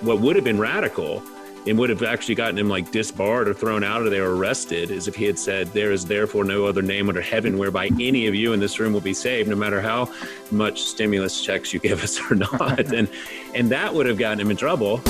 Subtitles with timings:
[0.00, 1.22] what would have been radical
[1.66, 4.90] and would have actually gotten him like disbarred or thrown out or they were arrested
[4.90, 8.26] is if he had said, There is therefore no other name under heaven whereby any
[8.26, 10.10] of you in this room will be saved, no matter how
[10.50, 12.92] much stimulus checks you give us or not.
[12.92, 13.10] and
[13.54, 15.02] and that would have gotten him in trouble.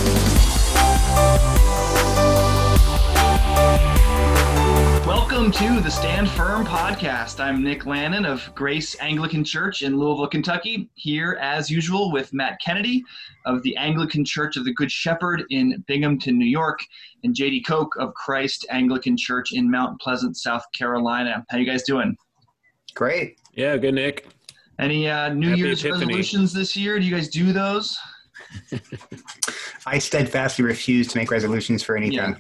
[5.41, 7.41] Welcome to the Stand Firm podcast.
[7.41, 12.61] I'm Nick Lannon of Grace Anglican Church in Louisville, Kentucky, here as usual with Matt
[12.63, 13.03] Kennedy
[13.47, 16.81] of the Anglican Church of the Good Shepherd in Binghamton, New York,
[17.25, 21.43] and Jady Koch of Christ Anglican Church in Mount Pleasant, South Carolina.
[21.49, 22.15] How you guys doing?
[22.95, 23.39] Great.
[23.55, 24.27] Yeah, good, Nick.
[24.79, 26.05] Any uh, New Happy Year's Epiphany.
[26.05, 27.01] resolutions this year?
[27.01, 27.99] Do you guys do those?
[29.87, 32.19] I steadfastly refuse to make resolutions for anything.
[32.19, 32.35] Yeah.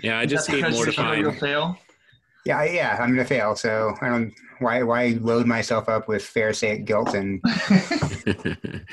[0.00, 1.22] Yeah, Yeah, I just that more because you're afraid mortifying.
[1.22, 1.78] you'll fail?
[2.46, 2.96] Yeah, I, yeah.
[3.00, 3.56] I'm gonna fail.
[3.56, 4.32] So I don't.
[4.60, 4.82] Why?
[4.82, 7.42] Why load myself up with Pharisaic guilt and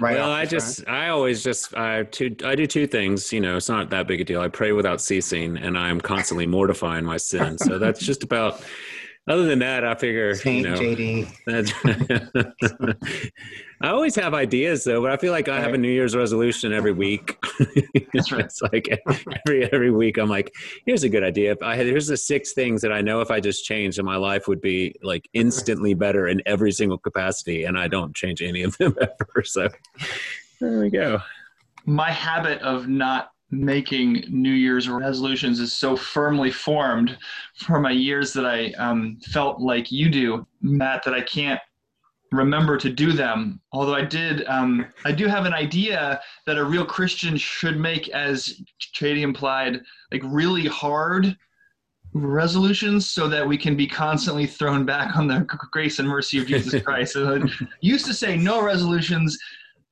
[0.00, 0.16] right?
[0.16, 3.32] well, I the just, I always just, I two, I do two things.
[3.32, 4.40] You know, it's not that big a deal.
[4.40, 7.58] I pray without ceasing, and I'm constantly mortifying my sin.
[7.58, 8.62] So that's just about.
[9.30, 10.58] Other than that, I figure front.
[10.58, 11.24] you Saint know.
[11.46, 12.96] Jady.
[13.82, 16.72] I always have ideas though, but I feel like I have a New Year's resolution
[16.72, 17.38] every week.
[18.12, 18.44] That's right.
[18.44, 18.88] it's like
[19.46, 20.52] every every week I'm like,
[20.84, 21.52] here's a good idea.
[21.52, 24.04] If I had here's the six things that I know if I just changed, then
[24.04, 28.42] my life would be like instantly better in every single capacity, and I don't change
[28.42, 29.44] any of them ever.
[29.44, 29.68] So
[30.60, 31.20] there we go.
[31.86, 37.18] my habit of not making New Year's resolutions is so firmly formed
[37.56, 41.60] for my years that I um, felt like you do, Matt, that I can't
[42.32, 43.60] remember to do them.
[43.72, 48.08] Although I did, um, I do have an idea that a real Christian should make,
[48.10, 48.60] as
[48.94, 49.80] Jady implied,
[50.12, 51.36] like really hard
[52.12, 55.40] resolutions so that we can be constantly thrown back on the
[55.72, 57.16] grace and mercy of Jesus Christ.
[57.16, 57.40] I
[57.80, 59.38] used to say no resolutions.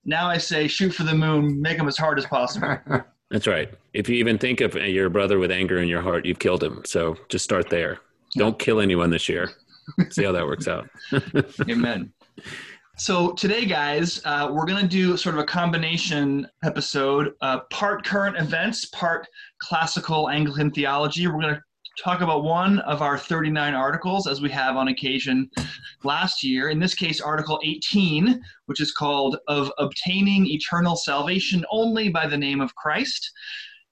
[0.04, 2.78] Now I say shoot for the moon, make them as hard as possible.
[3.30, 3.72] That's right.
[3.92, 6.82] If you even think of your brother with anger in your heart, you've killed him.
[6.86, 7.98] So just start there.
[8.36, 9.50] Don't kill anyone this year.
[10.10, 10.88] See how that works out.
[11.68, 12.12] Amen.
[12.96, 18.04] So today, guys, uh, we're going to do sort of a combination episode, uh, part
[18.04, 19.26] current events, part
[19.60, 21.26] classical Anglican theology.
[21.26, 21.62] We're going to
[22.02, 25.50] talk about one of our 39 articles, as we have on occasion
[26.04, 26.68] last year.
[26.68, 32.36] In this case, Article 18, which is called "Of Obtaining Eternal Salvation Only by the
[32.36, 33.30] Name of Christ."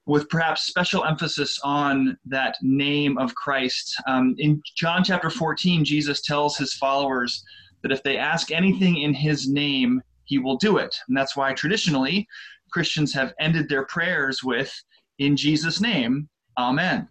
[0.06, 3.93] With perhaps special emphasis on that name of Christ.
[4.06, 7.43] Um, in John chapter 14, Jesus tells his followers
[7.83, 10.97] that if they ask anything in his name, he will do it.
[11.09, 12.28] And that's why traditionally
[12.71, 14.73] Christians have ended their prayers with,
[15.19, 16.28] in Jesus' name,
[16.59, 17.09] Amen.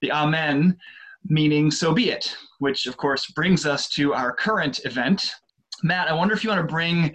[0.00, 0.76] The Amen
[1.28, 5.30] meaning so be it, which of course brings us to our current event.
[5.82, 7.14] Matt, I wonder if you want to bring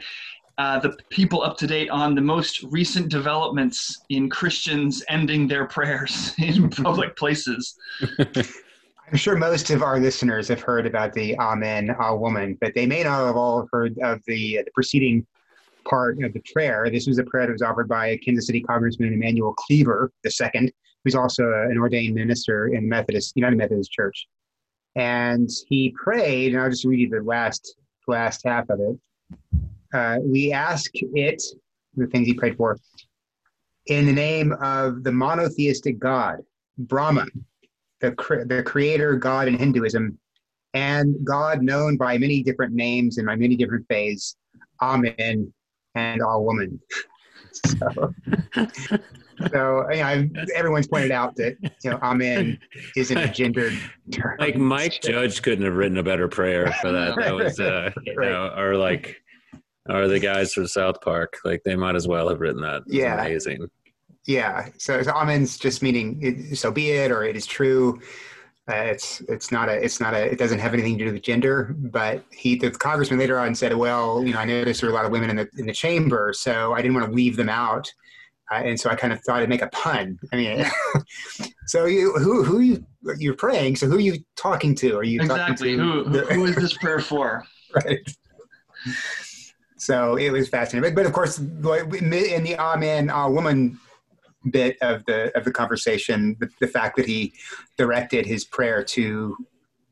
[0.58, 5.66] uh, the people up to date on the most recent developments in Christians ending their
[5.66, 7.76] prayers in public places.
[8.20, 12.86] I'm sure most of our listeners have heard about the Amen, a woman, but they
[12.86, 15.26] may not have all heard of the, the preceding
[15.88, 16.90] part of the prayer.
[16.90, 20.72] This was a prayer that was offered by Kansas City Congressman Emmanuel Cleaver II,
[21.06, 24.28] who's also an ordained minister in Methodist United Methodist Church.
[24.96, 27.76] And he prayed, and I'll just read you the last
[28.08, 29.00] last half of it.
[29.94, 31.42] Uh, we ask it,
[31.96, 32.78] the things he prayed for,
[33.88, 36.38] in the name of the monotheistic God,
[36.78, 37.26] Brahma,
[38.02, 40.18] the, cre- the creator God in Hinduism,
[40.74, 44.36] and God known by many different names and by many different faiths,
[44.82, 45.54] Amen,
[45.94, 46.80] and all woman.
[47.80, 48.14] So,
[49.52, 52.58] so you know, I- everyone's pointed out that you know, Amen
[52.96, 53.74] isn't a gendered
[54.12, 54.36] term.
[54.40, 57.16] like Mike Judge couldn't have written a better prayer for that.
[57.18, 58.30] That was, uh, you Right.
[58.32, 59.18] know, or like,
[59.90, 62.84] or the guys from South Park, like they might as well have written that.
[62.88, 63.22] It's Yeah.
[63.22, 63.68] amazing.
[64.28, 68.00] Yeah, so, so amen's just meaning it, so be it, or it is true.
[68.68, 71.22] Uh, it's it's not a it's not a it doesn't have anything to do with
[71.22, 71.76] gender.
[71.78, 74.96] But he the congressman later on said, well, you know, I noticed there were a
[74.96, 77.50] lot of women in the in the chamber, so I didn't want to leave them
[77.50, 77.94] out,
[78.52, 80.18] uh, and so I kind of thought I'd make a pun.
[80.32, 80.66] I mean,
[81.68, 82.86] so you who who you
[83.18, 83.76] you're praying?
[83.78, 84.98] So who are you talking to?
[84.98, 85.76] Are you Exactly.
[85.76, 87.46] talking to Who, who, the- who is this prayer for?
[87.74, 88.00] right.
[89.78, 91.60] So it was fascinating, but, but of course, in
[92.10, 93.78] the Amen uh, woman
[94.52, 97.34] bit of the of the conversation, the, the fact that he
[97.78, 99.36] directed his prayer to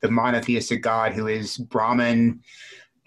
[0.01, 2.41] the monotheistic God who is Brahman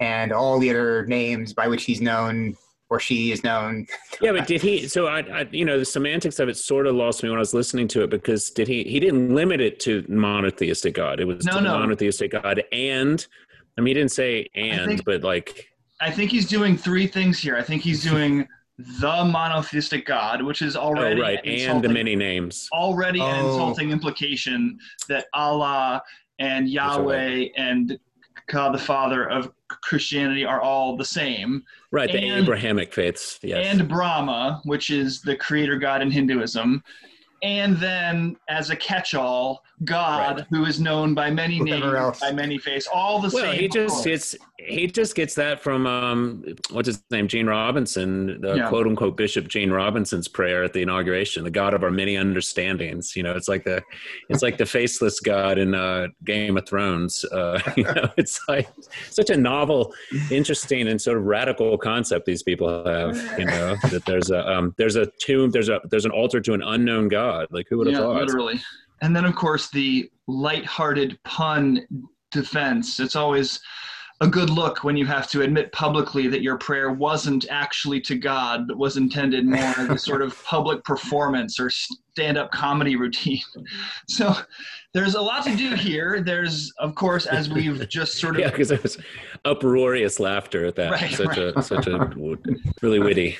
[0.00, 2.56] and all the other names by which he's known
[2.88, 3.86] or she is known.
[4.22, 4.88] Yeah, but did he?
[4.88, 7.40] So I, I, you know, the semantics of it sort of lost me when I
[7.40, 8.82] was listening to it because did he?
[8.84, 11.20] He didn't limit it to monotheistic God.
[11.20, 11.78] It was No, no.
[11.78, 13.26] monotheistic God, and
[13.76, 15.68] I mean, he didn't say and, think- but like,
[16.00, 17.56] I think he's doing three things here.
[17.56, 18.48] I think he's doing
[18.78, 22.68] the monotheistic God, which is oh, already oh, right, and the many names.
[22.72, 23.26] Already Oh.
[23.26, 24.78] an insulting implication
[25.08, 26.02] that Allah
[26.38, 27.52] and Yahweh right.
[27.56, 27.98] and
[28.48, 31.64] God the Father of Christianity are all the same.
[31.90, 33.38] Right, the and- Abrahamic faiths.
[33.42, 33.66] Yes.
[33.66, 36.82] and Brahma, which is the creator god in Hinduism,
[37.42, 40.46] and then as a catch-all, God, Right.
[40.50, 42.20] who is known by many Whatever names, else.
[42.20, 43.60] by many faces, all the well, same.
[43.60, 48.56] he just gets he just gets that from um, what's his name, Gene Robinson, the
[48.56, 48.68] Yeah.
[48.70, 53.14] quote unquote Bishop Gene Robinson's prayer at the inauguration, the God of our many understandings.
[53.14, 53.82] You know, it's like the
[54.30, 57.22] it's like the faceless God in uh, Game of Thrones.
[57.26, 58.68] Uh, you know, it's like
[59.10, 59.92] such a novel,
[60.30, 63.14] interesting, and sort of radical concept these people have.
[63.38, 66.54] You know, that there's a um, there's a tomb, there's a there's an altar to
[66.54, 67.25] an unknown God.
[67.50, 68.20] Like who would have yeah, thought?
[68.20, 68.60] literally.
[69.02, 71.86] And then, of course, the light-hearted pun
[72.32, 72.98] defense.
[72.98, 73.60] It's always
[74.22, 78.16] a good look when you have to admit publicly that your prayer wasn't actually to
[78.16, 83.42] God, but was intended more as a sort of public performance or stand-up comedy routine.
[84.08, 84.34] So
[84.94, 86.22] there's a lot to do here.
[86.22, 88.96] There's, of course, as we've just sort of Yeah, because there was
[89.44, 90.92] uproarious laughter at that.
[90.92, 92.10] Right, such a such a
[92.80, 93.36] really witty.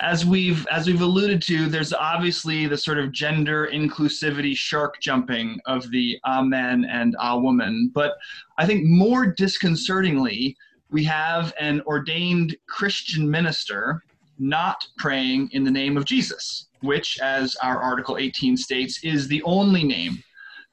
[0.00, 5.58] As we've as we've alluded to there's obviously the sort of gender inclusivity shark jumping
[5.66, 8.16] of the amen and a woman but
[8.58, 10.56] i think more disconcertingly
[10.90, 14.02] we have an ordained christian minister
[14.38, 19.42] not praying in the name of jesus which as our article 18 states is the
[19.42, 20.22] only name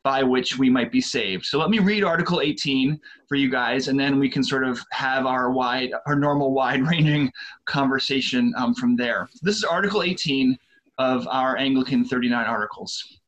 [0.07, 3.89] by which we might be saved so let me read article 18 for you guys
[3.89, 7.31] and then we can sort of have our wide our normal wide ranging
[7.67, 9.29] conversation um, from there.
[9.41, 10.57] This is Article 18
[10.97, 13.19] of our Anglican 39 articles.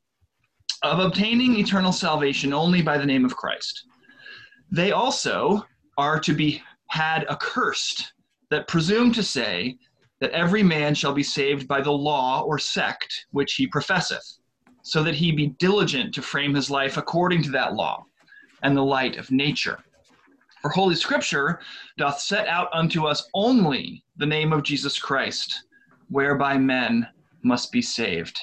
[0.82, 3.86] Of obtaining eternal salvation only by the name of Christ.
[4.72, 5.66] They also
[5.98, 8.14] are to be had accursed
[8.50, 9.78] that presume to say
[10.22, 14.39] that every man shall be saved by the law or sect which he professeth,
[14.82, 18.06] so that he be diligent to frame his life according to that law
[18.64, 19.80] and the light of nature.
[20.62, 21.62] For Holy Scripture
[21.98, 25.64] doth set out unto us only the name of Jesus Christ,
[26.10, 27.08] whereby men
[27.44, 28.38] must be saved.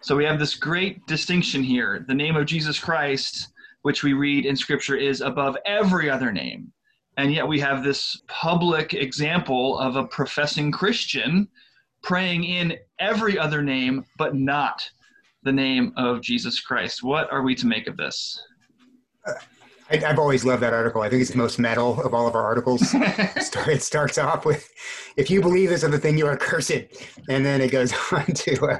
[0.00, 2.04] So we have this great distinction here.
[2.06, 3.48] The name of Jesus Christ,
[3.82, 6.72] which we read in Scripture, is above every other name.
[7.16, 11.48] And yet we have this public example of a professing Christian
[12.02, 14.88] praying in every other name, but not
[15.42, 17.02] the name of Jesus Christ.
[17.02, 18.40] What are we to make of this?
[19.90, 21.00] I, I've always loved that article.
[21.00, 22.90] I think it's the most metal of all of our articles.
[23.40, 24.68] Start- it starts off with,
[25.16, 26.72] "If you believe this other thing, you are cursed,"
[27.28, 28.78] and then it goes on to uh,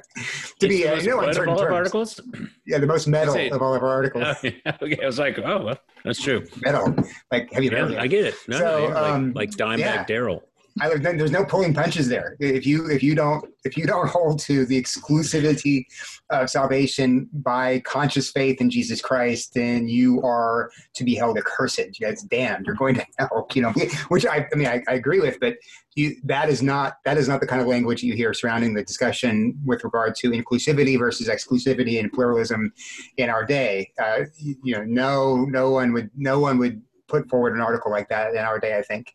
[0.61, 2.21] to be uh, It's no what of uncertain all of articles.
[2.67, 4.37] Yeah, the most metal of all of our articles.
[4.67, 6.47] Oh, okay, I was like, oh, well, that's true.
[6.63, 6.95] metal,
[7.33, 7.99] like heavy Yeah, metal.
[7.99, 8.35] I get it.
[8.47, 10.05] No, So, no, yeah, like, um, like Dimebag yeah.
[10.05, 10.48] Darrell.
[10.81, 12.37] I there's no pulling punches there.
[12.41, 15.85] If you if you don't if you don't hold to the exclusivity
[16.31, 21.81] of salvation by conscious faith in Jesus Christ, then you are to be held accursed.
[22.01, 22.67] That's damned.
[22.67, 23.47] You're going to hell.
[23.55, 23.73] You know,
[24.09, 25.57] which I, I mean I, I agree with, but
[25.95, 28.85] you that is not that is not the kind of language you hear surrounding the
[28.85, 32.73] discussion with regard to inclusivity versus exclusivity and pluralism
[33.17, 33.93] in our day.
[34.01, 38.09] Uh, you know, no no one would no one would put forward an article like
[38.09, 38.79] that in our day.
[38.79, 39.15] I think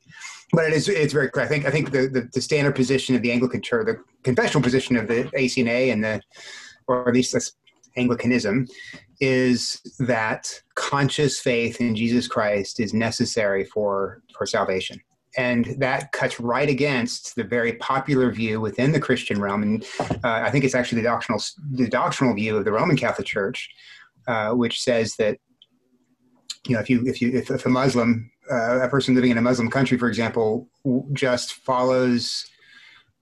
[0.53, 1.45] but it is it's very clear.
[1.45, 4.61] I think I think the, the, the standard position of the Anglican Church, the confessional
[4.61, 6.21] position of the ACNA and the
[6.87, 7.53] or at least that's
[7.97, 8.67] Anglicanism,
[9.19, 15.01] is that conscious faith in Jesus Christ is necessary for for salvation.
[15.35, 20.43] And that cuts right against the very popular view within the Christian realm, and uh,
[20.45, 23.71] I think it's actually the doctrinal the doctrinal view of the Roman Catholic Church,
[24.27, 25.39] uh, which says that
[26.67, 29.37] you know if you if you if, if a Muslim uh, a person living in
[29.37, 32.45] a Muslim country, for example, w- just follows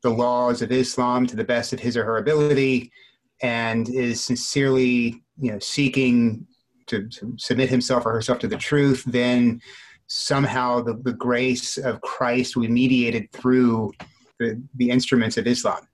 [0.04, 2.92] the laws of Islam to the best of his or her ability,
[3.42, 6.46] and is sincerely, you know, seeking
[6.88, 9.62] to, to submit himself or herself to the truth, then
[10.08, 13.94] somehow the, the grace of Christ will be mediated through
[14.40, 15.88] the, the instruments of Islam.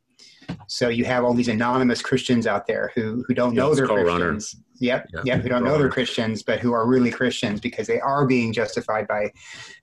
[0.68, 3.88] So you have all these anonymous Christians out there who, who don't Yeah, know they're
[3.88, 4.40] runner.
[4.80, 5.90] Yep, Yeah, yep, who don't know they're.
[5.90, 9.32] Christians, but who are really Christians because they are being justified by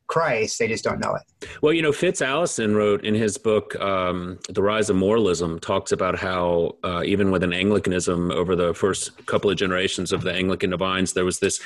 [0.06, 0.58] Christ.
[0.58, 1.48] They just don't know it.
[1.62, 5.92] Well, you know, Fitz Allison wrote in his book, um, The Rise of Moralism, talks
[5.92, 10.70] about how uh, even within Anglicanism, over the first couple of generations of the Anglican
[10.70, 11.58] divines, there was this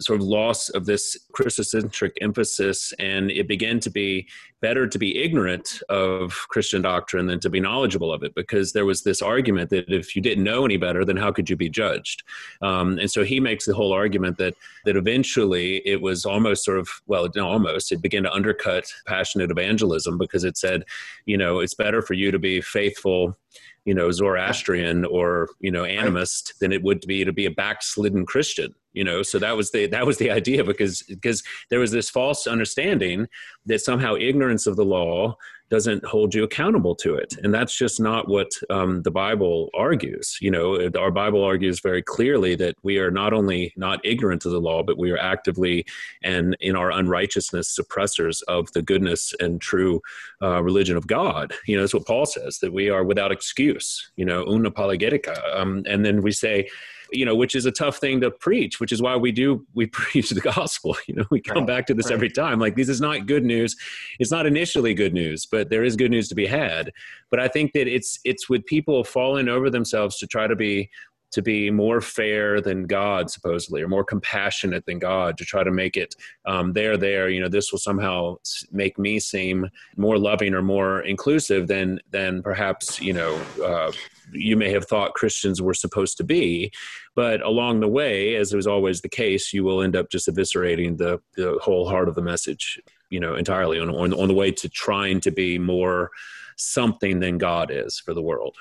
[0.00, 4.26] sort of loss of this Christocentric emphasis, and it began to be
[4.62, 8.86] better to be ignorant of Christian doctrine than to be knowledgeable of it, because there
[8.86, 11.68] was this argument that if you didn't know any better, then how could you be
[11.68, 12.22] judged?
[12.62, 16.64] Um, Um, and so he makes the whole argument that that eventually it was almost
[16.64, 20.84] sort of well, no, almost it began to undercut passionate evangelism because it said,
[21.26, 23.36] you know, it's better for you to be faithful
[23.84, 28.24] you know zoroastrian or you know animist than it would be to be a backslidden
[28.24, 29.22] christian you know?
[29.22, 33.26] So that was the that was the idea because because there was this false understanding
[33.66, 35.36] that somehow ignorance of the law
[35.72, 37.34] doesn't hold you accountable to it.
[37.42, 40.36] And that's just not what um, the bible argues.
[40.42, 44.52] You know our bible argues very clearly that we are not only not ignorant of
[44.52, 45.86] the law but we are actively
[46.22, 50.02] and in our unrighteousness suppressors of the goodness and true
[50.42, 51.54] uh, religion of god.
[51.66, 55.84] You know that's what paul says that we are without excuse you know unapologetica um,
[55.86, 56.68] and then we say
[57.12, 59.86] you know, which is a tough thing to preach, which is why we do we
[60.00, 60.96] preach the gospel.
[61.06, 62.14] You know, we come right, back to this right.
[62.14, 62.58] every time.
[62.58, 63.76] Like this is not good news.
[64.18, 66.92] It's not initially good news, but there is good news to be had.
[67.30, 70.90] But I think that it's it's with people falling over themselves to try to be
[71.32, 75.70] to be more fair than God, supposedly, or more compassionate than God, to try to
[75.70, 77.28] make it um, there, there.
[77.28, 78.36] You know, this will somehow
[78.70, 83.34] make me seem more loving or more inclusive than than perhaps you know
[83.64, 83.92] uh,
[84.32, 86.72] you may have thought Christians were supposed to be.
[87.14, 90.96] But along the way, as was always the case, you will end up just eviscerating
[90.96, 94.50] the, the whole heart of the message, you know, entirely on, on, on the way
[94.52, 96.10] to trying to be more
[96.56, 98.56] something than God is for the world.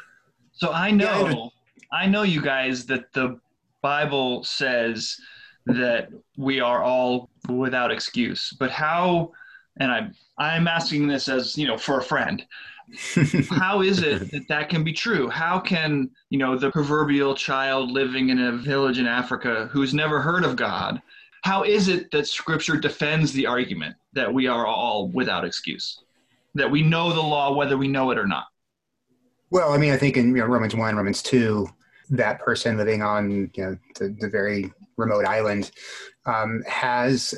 [0.53, 1.51] So I know,
[1.91, 3.39] I know you guys that the
[3.81, 5.17] Bible says
[5.65, 8.55] that we are all without excuse.
[8.59, 9.31] But how,
[9.77, 12.43] and I'm I'm asking this as, you know, for a friend,
[13.49, 15.29] how is it that that can be true?
[15.29, 20.21] How can, you know, the proverbial child living in a village in Africa who's never
[20.21, 21.01] heard of God,
[21.43, 26.03] how is it that scripture defends the argument that we are all without excuse?
[26.55, 28.45] That we know the law whether we know it or not?
[29.51, 31.67] Well, I mean, I think in you know, Romans 1, Romans 2,
[32.11, 35.71] that person living on you know, the, the very remote island
[36.25, 37.33] um, has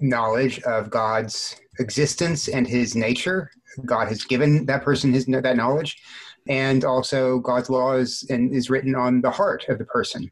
[0.00, 3.50] knowledge of God's existence and his nature.
[3.84, 6.00] God has given that person his that knowledge,
[6.48, 10.30] and also God's law is and is written on the heart of the person,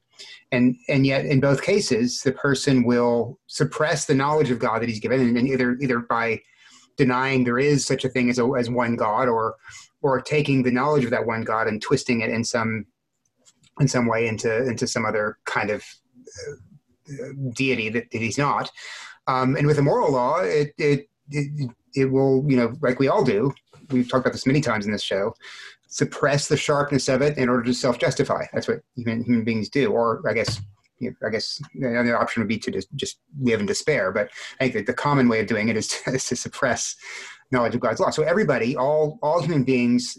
[0.52, 4.88] and and yet in both cases the person will suppress the knowledge of God that
[4.88, 6.40] he's given, and, either either by
[6.96, 9.56] denying there is such a thing as a, as one God, or
[10.02, 12.86] or taking the knowledge of that one God and twisting it in some
[13.80, 15.84] in some way into into some other kind of
[16.48, 18.70] uh, deity that, that he's not.
[19.26, 23.08] Um, and with the moral law, it, it, it it will, you know, like we
[23.08, 23.52] all do,
[23.90, 25.34] we've talked about this many times in this show,
[25.88, 28.46] suppress the sharpness of it in order to self-justify.
[28.52, 29.92] That's what human, human beings do.
[29.92, 30.60] Or I guess,
[31.24, 34.12] I guess the other option would be to just, just live in despair.
[34.12, 36.96] But I think the common way of doing it is to, is to suppress
[37.50, 38.10] knowledge of God's law.
[38.10, 40.16] So everybody, all all human beings,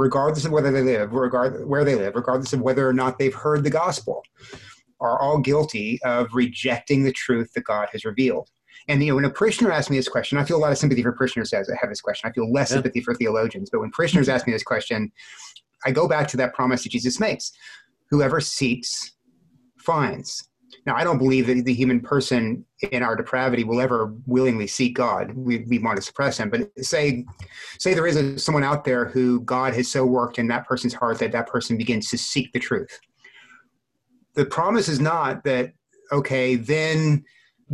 [0.00, 3.34] regardless of whether they live, regard where they live, regardless of whether or not they've
[3.34, 4.24] heard the gospel,
[4.98, 8.48] are all guilty of rejecting the truth that God has revealed.
[8.88, 10.78] And you know, when a parishioner asks me this question, I feel a lot of
[10.78, 12.28] sympathy for parishioners as I have this question.
[12.28, 12.76] I feel less yeah.
[12.76, 13.68] sympathy for theologians.
[13.70, 14.36] But when parishioners mm-hmm.
[14.36, 15.12] ask me this question,
[15.84, 17.52] I go back to that promise that Jesus makes:
[18.08, 19.12] "Whoever seeks,
[19.78, 20.49] finds."
[20.86, 24.94] Now, I don't believe that the human person in our depravity will ever willingly seek
[24.94, 25.32] God.
[25.34, 26.50] We, we want to suppress him.
[26.50, 27.24] But say,
[27.78, 30.94] say there is a, someone out there who God has so worked in that person's
[30.94, 32.98] heart that that person begins to seek the truth.
[34.34, 35.72] The promise is not that
[36.12, 37.24] okay, then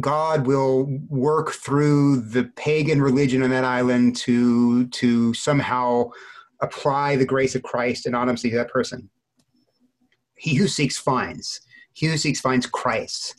[0.01, 6.11] God will work through the pagan religion on that island to to somehow
[6.61, 9.09] apply the grace of Christ anonymously to that person.
[10.37, 11.61] He who seeks finds.
[11.97, 13.37] He who seeks finds Christ.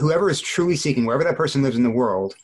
[0.00, 2.34] Whoever is truly seeking, wherever that person lives in the world,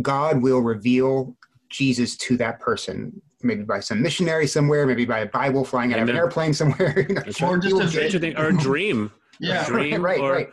[0.00, 1.36] God will reveal
[1.68, 3.20] Jesus to that person.
[3.42, 7.06] Maybe by some missionary somewhere, maybe by a Bible flying out of an airplane somewhere.
[7.08, 9.12] You know, or just a, or a dream.
[9.40, 10.48] yeah, a dream, right, or, right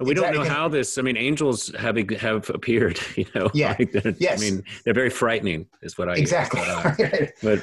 [0.00, 0.98] we don't know how this.
[0.98, 2.98] I mean, angels have have appeared.
[3.22, 3.76] You know, yeah.
[3.78, 4.40] Like yes.
[4.40, 6.62] I mean, they're very frightening, is what I exactly.
[7.42, 7.62] but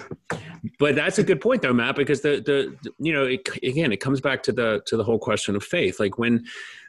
[0.77, 3.97] but that's a good point, though, Matt, because the the you know it, again it
[3.97, 5.99] comes back to the to the whole question of faith.
[5.99, 6.45] Like when,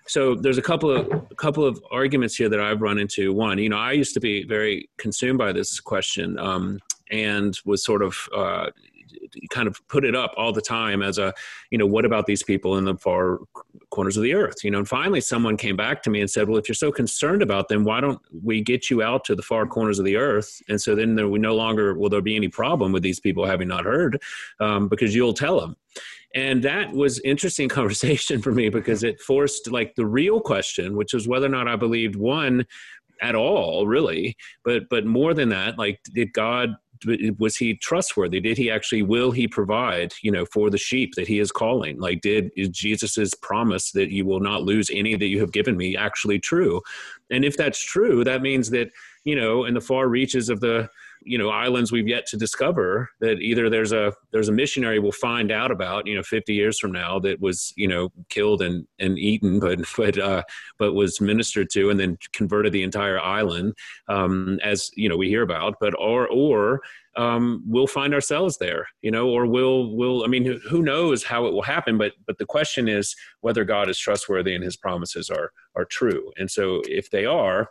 [0.06, 3.32] so there's a couple of a couple of arguments here that I've run into.
[3.32, 6.38] One, you know, I used to be very consumed by this question.
[6.38, 6.80] Um,
[7.10, 8.70] and was sort of uh,
[9.50, 11.32] kind of put it up all the time as a,
[11.70, 13.38] you know, what about these people in the far
[13.90, 14.64] corners of the earth?
[14.64, 16.92] You know, and finally someone came back to me and said, well, if you're so
[16.92, 20.16] concerned about them, why don't we get you out to the far corners of the
[20.16, 20.60] earth?
[20.68, 23.46] And so then there, we no longer will there be any problem with these people
[23.46, 24.22] having not heard
[24.60, 25.76] um, because you'll tell them
[26.34, 31.12] and that was interesting conversation for me because it forced like the real question which
[31.12, 32.64] was whether or not i believed one
[33.22, 36.74] at all really but but more than that like did god
[37.38, 38.40] was he trustworthy?
[38.40, 41.98] Did he actually will he provide you know for the sheep that he is calling?
[41.98, 45.96] Like did Jesus's promise that you will not lose any that you have given me
[45.96, 46.80] actually true?
[47.30, 48.90] And if that's true, that means that
[49.24, 50.88] you know in the far reaches of the
[51.22, 55.12] you know islands we've yet to discover that either there's a there's a missionary we'll
[55.12, 58.86] find out about you know 50 years from now that was you know killed and
[58.98, 60.42] and eaten but but uh,
[60.78, 63.74] but was ministered to and then converted the entire island
[64.08, 66.80] um, as you know we hear about but or or
[67.16, 71.46] um, we'll find ourselves there you know or we'll we'll, i mean who knows how
[71.46, 75.28] it will happen but but the question is whether god is trustworthy and his promises
[75.28, 76.32] are are true.
[76.36, 77.70] And so if they are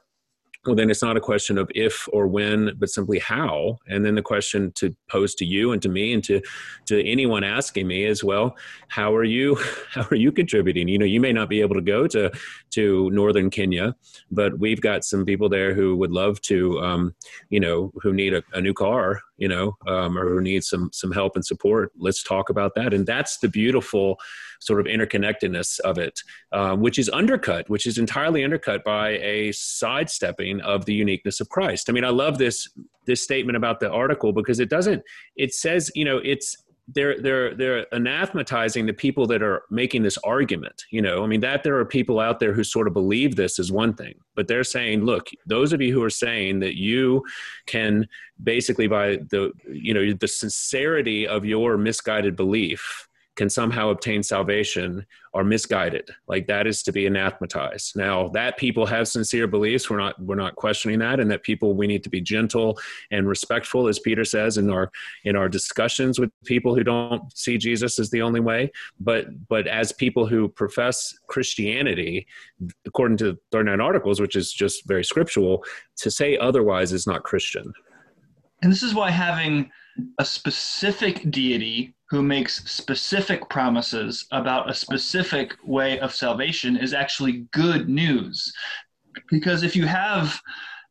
[0.66, 3.78] well then it's not a question of if or when but simply how.
[3.88, 6.42] And then the question to pose to you and to me and to
[6.88, 8.56] to anyone asking me is well
[8.90, 9.56] how are you
[9.92, 10.88] how are you contributing?
[10.88, 12.32] You know you may not be able to go to
[12.72, 13.96] to northern kenya
[14.32, 17.16] but we've got some people there who would love to um,
[17.50, 20.90] you know who need a, a new car you know um, or who need some
[20.94, 21.92] some help and support.
[21.98, 22.94] Let's talk about that.
[22.94, 24.20] And that's the beautiful
[24.60, 26.20] sort of interconnectedness of it,
[26.52, 31.50] um, which is undercut, which is entirely undercut by a sidestepping of the uniqueness of
[31.50, 31.90] Christ.
[31.90, 32.68] I mean, I love this
[33.06, 35.04] this statement about the article because it doesn't.
[35.36, 36.56] It says, you know, it's
[36.94, 41.40] they're they're they're anathematizing the people that are making this argument you know i mean
[41.40, 44.48] that there are people out there who sort of believe this is one thing but
[44.48, 47.24] they're saying look those of you who are saying that you
[47.68, 48.08] can
[48.44, 53.08] basically by the you know the sincerity of your misguided belief
[53.40, 56.10] can somehow obtain salvation are misguided.
[56.28, 57.96] Like that is to be anathematized.
[57.96, 59.90] Now that people have sincere beliefs.
[59.90, 62.78] We're not we're not questioning that and that people we need to be gentle
[63.12, 64.92] and respectful as peter says in our
[65.24, 68.70] in our discussions with people who don't see jesus as the only way.
[69.00, 72.28] But but as people who profess christianity
[72.86, 75.64] according to 39 articles which is just very scriptural
[75.96, 77.72] to say otherwise is not christian.
[78.62, 79.72] And this is why having
[80.18, 87.46] a specific deity who makes specific promises about a specific way of salvation is actually
[87.52, 88.52] good news.
[89.30, 90.42] Because if you have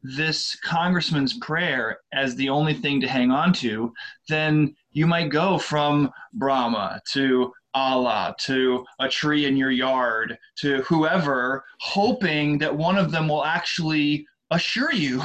[0.03, 3.93] this congressman's prayer as the only thing to hang on to,
[4.29, 10.83] then you might go from Brahma to Allah to a tree in your yard to
[10.83, 15.23] whoever, hoping that one of them will actually assure you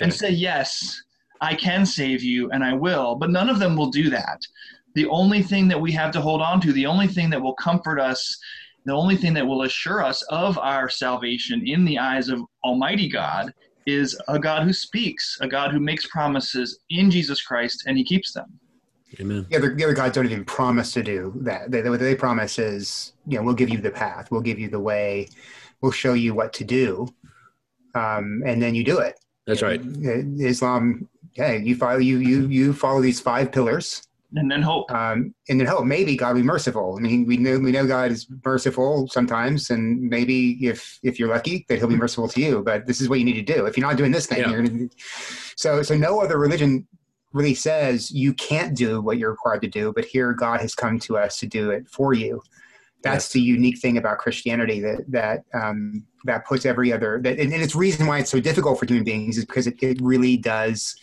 [0.00, 1.02] and say, Yes,
[1.40, 3.14] I can save you and I will.
[3.14, 4.40] But none of them will do that
[4.96, 7.54] the only thing that we have to hold on to, the only thing that will
[7.54, 8.38] comfort us,
[8.86, 13.06] the only thing that will assure us of our salvation in the eyes of Almighty
[13.06, 13.52] God
[13.86, 18.04] is a God who speaks, a God who makes promises in Jesus Christ and he
[18.04, 18.58] keeps them.
[19.20, 19.46] Amen.
[19.50, 21.70] The other, the other gods don't even promise to do that.
[21.70, 24.70] They, what they promise is, you know, we'll give you the path, we'll give you
[24.70, 25.28] the way,
[25.82, 27.06] we'll show you what to do,
[27.94, 29.20] um, and then you do it.
[29.46, 29.80] That's right.
[30.40, 34.02] Islam, hey, you follow you you you follow these five pillars,
[34.34, 34.90] and then hope.
[34.90, 35.84] Um, and then hope.
[35.84, 36.96] Maybe God will be merciful.
[36.96, 41.28] I mean, we know we know God is merciful sometimes, and maybe if if you're
[41.28, 42.62] lucky, that He'll be merciful to you.
[42.62, 43.66] But this is what you need to do.
[43.66, 44.50] If you're not doing this thing, yeah.
[44.50, 44.88] you're gonna.
[45.56, 46.86] So so no other religion
[47.32, 50.98] really says you can't do what you're required to do, but here God has come
[51.00, 52.42] to us to do it for you.
[53.02, 57.52] That's the unique thing about Christianity that that um, that puts every other that, and,
[57.52, 60.36] and it's reason why it's so difficult for human beings is because it, it really
[60.36, 60.96] does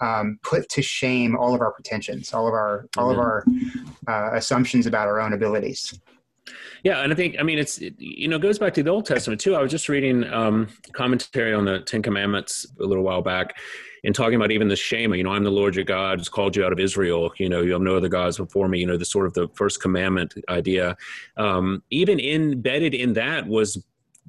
[0.00, 3.44] um, put to shame all of our pretensions, all of our all of our
[4.08, 5.98] uh, assumptions about our own abilities.
[6.82, 9.06] Yeah, and I think I mean it's it, you know goes back to the Old
[9.06, 9.54] Testament too.
[9.54, 13.56] I was just reading um, commentary on the Ten Commandments a little while back,
[14.04, 16.56] and talking about even the shema, You know, I'm the Lord your God, who's called
[16.56, 17.32] you out of Israel.
[17.38, 18.80] You know, you have no other gods before me.
[18.80, 20.96] You know, the sort of the first commandment idea.
[21.36, 23.84] Um, even embedded in that was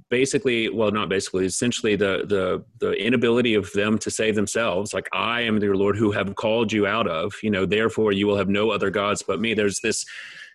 [0.10, 5.08] basically well not basically essentially the the the inability of them to save themselves like
[5.14, 8.38] i am your lord who have called you out of you know therefore you will
[8.38, 10.06] have no other gods but me there's this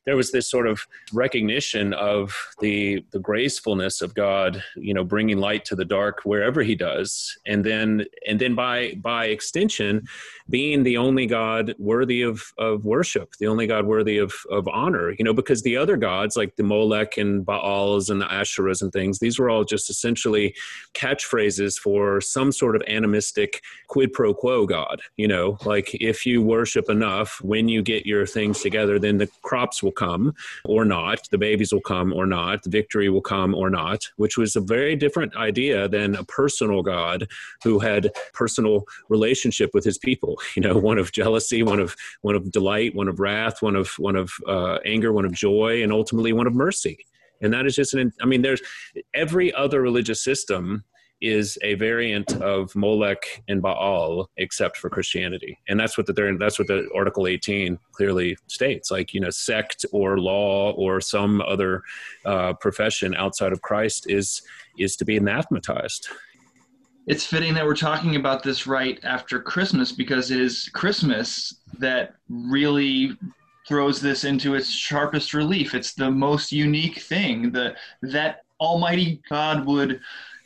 [0.07, 5.39] there was this sort of recognition of the the gracefulness of God, you know, bringing
[5.39, 10.07] light to the dark wherever He does, and then and then by by extension,
[10.49, 15.15] being the only God worthy of of worship, the only God worthy of of honor,
[15.19, 18.93] you know, because the other gods like the Molech and Baals and the Asherahs and
[18.93, 20.55] things, these were all just essentially
[20.95, 26.43] catchphrases for some sort of animistic quid pro quo God, you know, like if you
[26.43, 31.29] worship enough, when you get your things together, then the crops will come or not,
[31.31, 34.61] the babies will come or not, the victory will come or not, which was a
[34.61, 37.27] very different idea than a personal God
[37.65, 40.37] who had personal relationship with his people.
[40.59, 43.91] You know, one of jealousy, one of one of delight, one of wrath, one of
[43.99, 46.99] one of uh, anger, one of joy, and ultimately one of mercy.
[47.41, 48.13] And that is just an.
[48.21, 48.61] I mean, there's
[49.15, 50.83] every other religious system
[51.21, 56.59] is a variant of Molech and Baal, except for Christianity, and that's what the that's
[56.59, 58.91] what the Article 18 clearly states.
[58.91, 61.83] Like you know, sect or law or some other
[62.25, 64.43] uh, profession outside of Christ is
[64.79, 66.09] is to be anathematized.
[67.07, 72.17] It's fitting that we're talking about this right after Christmas because it is Christmas that
[72.29, 73.17] really
[73.67, 75.75] throws this into its sharpest relief.
[75.75, 80.01] It's the most unique thing that that Almighty God would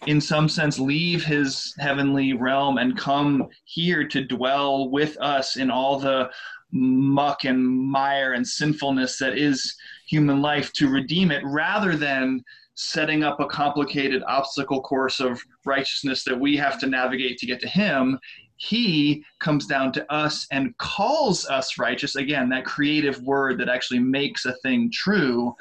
[0.07, 5.71] in some sense leave his heavenly realm and come here to dwell with us in
[5.71, 6.29] all the
[6.73, 12.43] muck and mire and sinfulness that is human life to redeem it rather than
[12.75, 17.61] setting up a complicated obstacle course of righteousness that we have to navigate to get
[17.61, 18.19] to him.
[18.57, 22.17] He comes down to us and calls us righteous.
[22.17, 25.55] Again that creative word that actually makes a thing true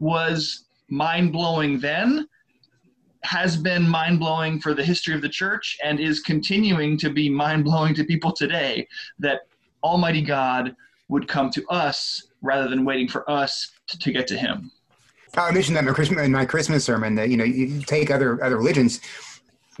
[0.00, 2.26] was mind-blowing then
[3.26, 7.28] has been mind blowing for the history of the church and is continuing to be
[7.28, 8.86] mind blowing to people today
[9.18, 9.40] that
[9.82, 10.74] Almighty God
[11.08, 14.70] would come to us rather than waiting for us to, to get to Him.
[15.36, 18.10] I mentioned that in my, Christmas, in my Christmas sermon that you know you take
[18.10, 19.00] other other religions,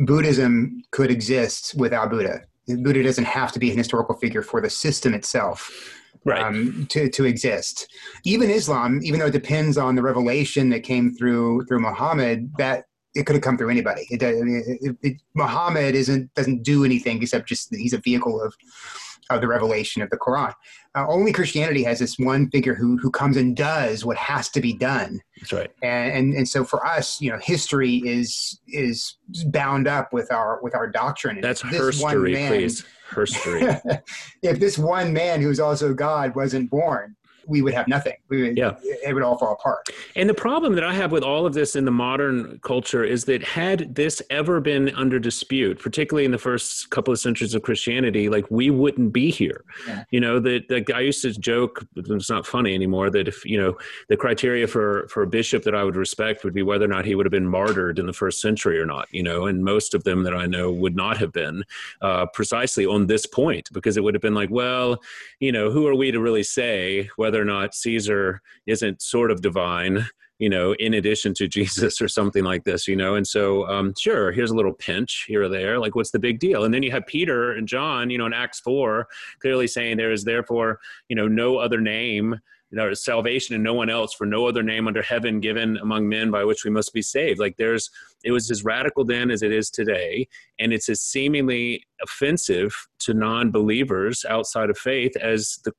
[0.00, 2.42] Buddhism could exist without Buddha.
[2.66, 5.92] Buddha doesn't have to be an historical figure for the system itself.
[6.24, 6.42] Right.
[6.42, 7.86] Um, to, to exist.
[8.24, 12.86] Even Islam, even though it depends on the revelation that came through through Muhammad, that
[13.16, 14.06] it could have come through anybody.
[14.10, 18.54] It, it, it, Muhammad isn't doesn't do anything except just he's a vehicle of
[19.30, 20.52] of the revelation of the Quran.
[20.94, 24.60] Uh, only Christianity has this one figure who who comes and does what has to
[24.60, 25.20] be done.
[25.40, 25.70] That's right.
[25.82, 30.60] And, and and so for us, you know, history is is bound up with our
[30.62, 31.40] with our doctrine.
[31.40, 32.84] That's herstory, please.
[33.10, 34.02] Herstory.
[34.42, 38.14] if this one man who's also God wasn't born, we would have nothing.
[38.28, 38.74] Would, yeah.
[38.82, 39.88] It would all fall apart.
[40.14, 43.24] And the problem that I have with all of this in the modern culture is
[43.24, 47.62] that had this ever been under dispute, particularly in the first couple of centuries of
[47.62, 49.64] Christianity, like we wouldn't be here.
[49.86, 50.04] Yeah.
[50.10, 53.58] You know, that the, I used to joke, it's not funny anymore, that if, you
[53.58, 53.76] know,
[54.08, 57.04] the criteria for, for a bishop that I would respect would be whether or not
[57.04, 59.94] he would have been martyred in the first century or not, you know, and most
[59.94, 61.64] of them that I know would not have been
[62.00, 65.02] uh, precisely on this point because it would have been like, well,
[65.40, 69.30] you know, who are we to really say whether whether or not Caesar isn't sort
[69.30, 70.06] of divine,
[70.38, 73.14] you know, in addition to Jesus or something like this, you know.
[73.14, 75.78] And so, um, sure, here's a little pinch here or there.
[75.78, 76.64] Like, what's the big deal?
[76.64, 79.06] And then you have Peter and John, you know, in Acts 4,
[79.40, 83.74] clearly saying there is therefore, you know, no other name You know, salvation in no
[83.74, 86.92] one else for no other name under heaven given among men by which we must
[86.92, 87.90] be saved like there's
[88.24, 90.26] it was as radical then as it is today
[90.58, 95.72] and it's as seemingly offensive to non-believers outside of faith as the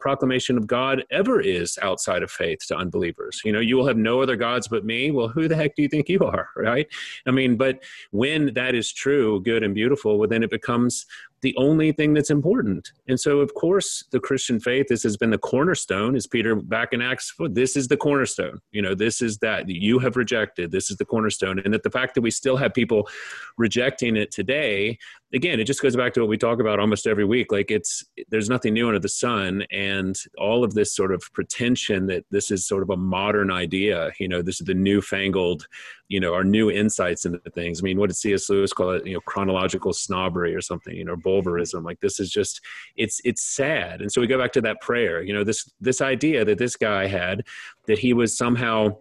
[0.00, 3.96] proclamation of god ever is outside of faith to unbelievers you know you will have
[3.96, 6.86] no other gods but me well who the heck do you think you are right
[7.26, 11.06] i mean but when that is true good and beautiful well then it becomes
[11.42, 12.90] the only thing that's important.
[13.08, 16.92] And so, of course, the Christian faith, this has been the cornerstone, as Peter back
[16.92, 18.58] in Acts, this is the cornerstone.
[18.72, 21.55] You know, this is that you have rejected, this is the cornerstone.
[21.64, 23.08] And that the fact that we still have people
[23.56, 24.98] rejecting it today
[25.32, 27.52] again, it just goes back to what we talk about almost every week.
[27.52, 32.06] Like it's there's nothing new under the sun, and all of this sort of pretension
[32.06, 34.10] that this is sort of a modern idea.
[34.18, 35.66] You know, this is the newfangled,
[36.08, 37.80] you know, our new insights into things.
[37.80, 38.48] I mean, what did C.S.
[38.48, 39.06] Lewis call it?
[39.06, 40.96] You know, chronological snobbery or something.
[40.96, 41.84] You know, bulverism.
[41.84, 42.60] Like this is just
[42.96, 44.00] it's it's sad.
[44.00, 45.22] And so we go back to that prayer.
[45.22, 47.44] You know, this this idea that this guy had
[47.86, 48.96] that he was somehow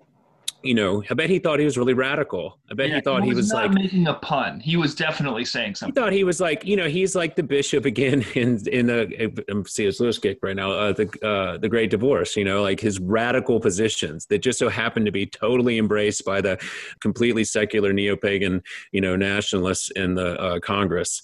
[0.65, 2.59] you know, I bet he thought he was really radical.
[2.71, 4.59] I bet yeah, he thought he was, he was like making a pun.
[4.59, 5.93] He was definitely saying something.
[5.93, 9.31] He thought he was like, you know, he's like the bishop again in in a
[9.47, 9.99] I'm C.S.
[9.99, 10.71] Lewis kick right now.
[10.71, 12.35] Uh, the uh, the Great Divorce.
[12.35, 16.41] You know, like his radical positions that just so happened to be totally embraced by
[16.41, 16.59] the
[16.99, 21.21] completely secular neo pagan, you know, nationalists in the uh, Congress,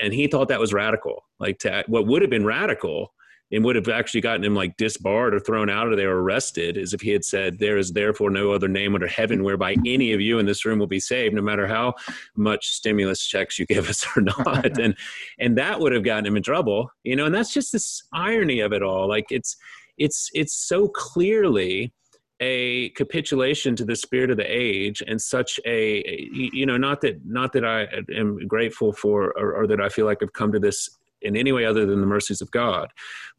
[0.00, 1.24] and he thought that was radical.
[1.40, 3.12] Like to, what would have been radical
[3.52, 6.76] and would have actually gotten him like disbarred or thrown out or they were arrested
[6.76, 10.12] is if he had said there is therefore no other name under heaven whereby any
[10.12, 11.94] of you in this room will be saved no matter how
[12.36, 14.78] much stimulus checks you give us or not.
[14.86, 14.96] And
[15.38, 18.60] and that would have gotten him in trouble you know and that's just this irony
[18.60, 19.08] of it all.
[19.08, 19.56] Like it's
[19.98, 21.92] it's it's so clearly
[22.40, 27.24] a capitulation to the spirit of the age and such a you know not that
[27.24, 30.58] not that i am grateful for or, or that i feel like i've come to
[30.58, 32.90] this in any way other than the mercies of God.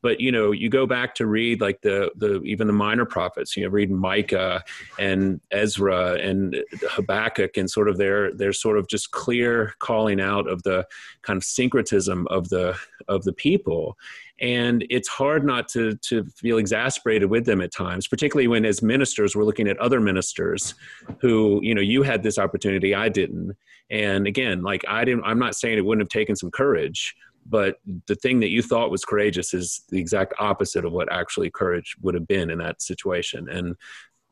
[0.02, 3.58] But you know, you go back to read like the the even the minor prophets.
[3.58, 4.64] You know, read Micah
[5.00, 10.48] and Ezra and Habakkuk, and sort of their their sort of just clear calling out
[10.48, 10.86] of the
[11.24, 13.98] kind of syncretism of the of the people.
[14.40, 18.82] and it's hard not to to feel exasperated with them at times particularly when as
[18.82, 20.76] ministers we're looking at other ministers
[21.20, 23.56] who you know you had this opportunity i didn't
[23.90, 27.16] and again like i didn't i'm not saying it wouldn't have taken some courage
[27.50, 31.50] but the thing that you thought was courageous is the exact opposite of what actually
[31.50, 33.50] courage would have been in that situation.
[33.50, 33.76] And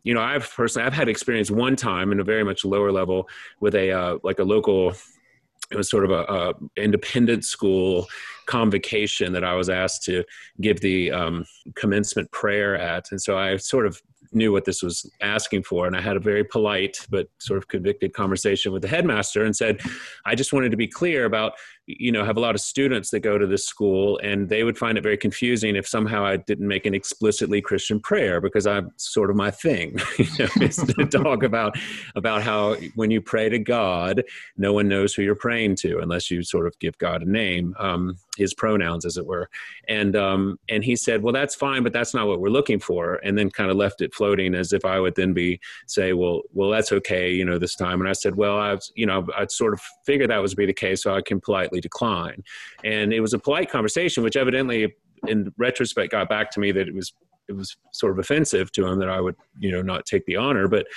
[0.03, 3.27] you know i've personally i've had experience one time in a very much lower level
[3.59, 4.93] with a uh, like a local
[5.71, 8.07] it was sort of a, a, independent school
[8.45, 10.23] convocation that I was asked to
[10.61, 14.01] give the um, commencement prayer at, and so I sort of
[14.31, 17.67] knew what this was asking for, and I had a very polite but sort of
[17.67, 19.81] convicted conversation with the headmaster and said,
[20.25, 21.53] I just wanted to be clear about
[21.87, 24.77] you know have a lot of students that go to this school and they would
[24.77, 28.89] find it very confusing if somehow i didn't make an explicitly christian prayer because i'm
[28.97, 31.77] sort of my thing you know, is to talk about
[32.15, 34.23] about how when you pray to god
[34.57, 37.75] no one knows who you're praying to unless you sort of give god a name
[37.79, 39.49] um, his pronouns as it were.
[39.87, 43.15] And um, and he said well that's fine but that's not what we're looking for
[43.23, 46.41] and then kind of left it floating as if i would then be say well
[46.53, 47.99] well that's okay you know this time.
[48.01, 50.73] And i said well i've you know i'd sort of figured that was be the
[50.73, 52.43] case so i can politely decline.
[52.83, 54.95] And it was a polite conversation, which evidently,
[55.27, 57.13] in retrospect, got back to me that it was
[57.47, 60.35] it was sort of offensive to him that I would you know not take the
[60.35, 60.87] honor, but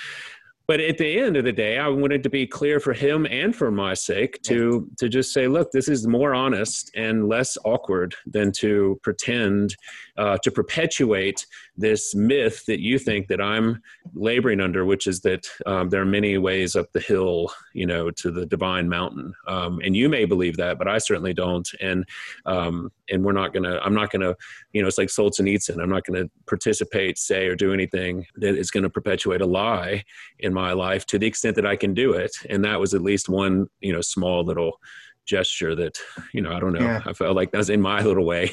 [0.69, 3.55] but at the end of the day i wanted to be clear for him and
[3.55, 8.13] for my sake to to just say look this is more honest and less awkward
[8.27, 9.75] than to pretend
[10.17, 13.81] uh, to perpetuate this myth that you think that i'm
[14.13, 18.11] laboring under which is that um, there are many ways up the hill you know
[18.11, 19.33] to the divine mountain.
[19.47, 21.67] Um, and you may believe that but i certainly don't.
[21.81, 22.05] And
[22.45, 24.35] um, and we're not gonna i'm not gonna
[24.73, 28.71] you know it's like solzhenitsyn i'm not gonna participate say or do anything that is
[28.71, 30.03] gonna perpetuate a lie
[30.39, 32.31] in my life to the extent that I can do it.
[32.49, 34.79] And that was at least one, you know, small little
[35.25, 35.97] gesture that,
[36.33, 36.79] you know, I don't know.
[36.79, 37.01] Yeah.
[37.05, 38.51] I felt like that was in my little way.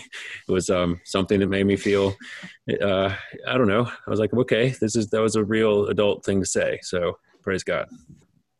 [0.48, 2.14] It was um, something that made me feel,
[2.80, 3.14] uh,
[3.48, 3.86] I don't know.
[3.86, 6.78] I was like, okay, this is, that was a real adult thing to say.
[6.82, 7.88] So praise God.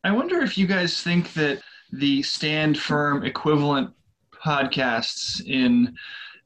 [0.03, 3.91] I wonder if you guys think that the stand firm equivalent
[4.47, 5.95] podcasts in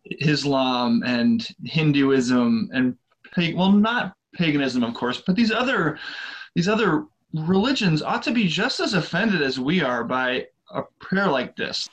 [0.06, 2.98] Islam and Hinduism and
[3.56, 6.00] well, not paganism, of course, but these other
[6.56, 11.28] these other religions ought to be just as offended as we are by a prayer
[11.28, 11.88] like this.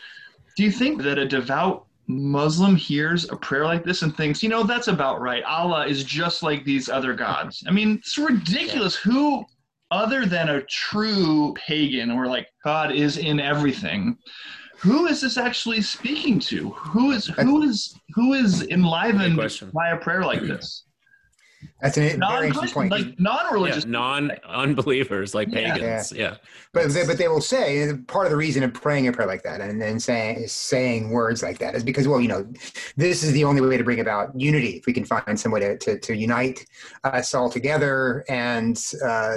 [0.57, 4.49] Do you think that a devout Muslim hears a prayer like this and thinks, you
[4.49, 5.45] know, that's about right.
[5.45, 7.63] Allah is just like these other gods.
[7.69, 8.97] I mean, it's ridiculous.
[8.97, 9.45] Who,
[9.91, 14.17] other than a true pagan, or like God is in everything,
[14.79, 16.71] who is this actually speaking to?
[16.71, 19.37] Who is who is who is enlivened
[19.73, 20.85] by a prayer like this?
[21.81, 22.91] That's a very interesting point.
[22.93, 25.75] Like non-religious, yeah, non-unbelievers, like yeah.
[25.75, 26.13] pagans.
[26.13, 26.23] Yeah.
[26.23, 26.37] yeah.
[26.73, 29.43] But they, but they will say part of the reason of praying a prayer like
[29.43, 32.47] that and then saying saying words like that is because well you know
[32.97, 35.61] this is the only way to bring about unity if we can find some way
[35.61, 36.65] to to, to unite
[37.05, 39.37] us all together and uh,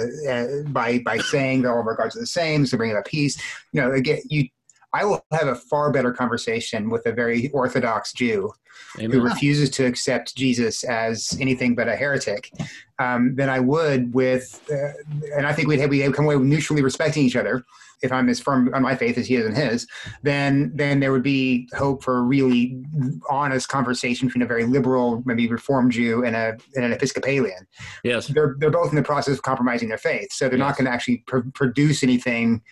[0.68, 3.40] by by saying that all of our gods are the same so bring about peace.
[3.72, 4.48] You know again you
[4.92, 8.52] I will have a far better conversation with a very Orthodox Jew
[8.98, 9.10] Amen.
[9.10, 12.50] who refuses to accept Jesus as anything but a heretic
[12.98, 14.92] um, than I would with, uh,
[15.34, 17.64] and I think we'd have, we'd come away mutually respecting each other.
[18.02, 19.86] If I'm as firm on my faith as he is in his,
[20.22, 22.82] then then there would be hope for a really
[23.30, 27.66] honest conversation between a very liberal, maybe Reformed Jew and a and an Episcopalian.
[28.04, 30.66] Yes, they're they're both in the process of compromising their faith, so they're yes.
[30.66, 32.62] not going to actually pr- produce anything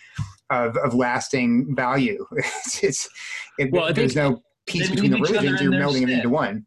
[0.49, 2.25] of, of lasting value.
[2.31, 3.09] it's, it's
[3.57, 5.61] it, well, there's no peace between the religions.
[5.61, 6.65] You're melding them into one.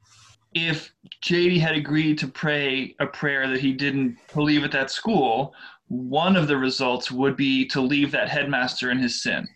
[0.54, 5.52] If Jady had agreed to pray a prayer that he didn't believe at that school,
[5.88, 9.46] one of the results would be to leave that headmaster in his sin.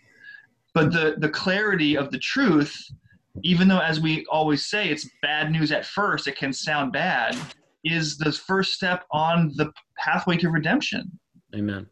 [0.74, 2.76] But the, the clarity of the truth,
[3.42, 7.36] even though, as we always say, it's bad news at first, it can sound bad,
[7.84, 11.18] is the first step on the pathway to redemption.
[11.54, 11.86] Amen.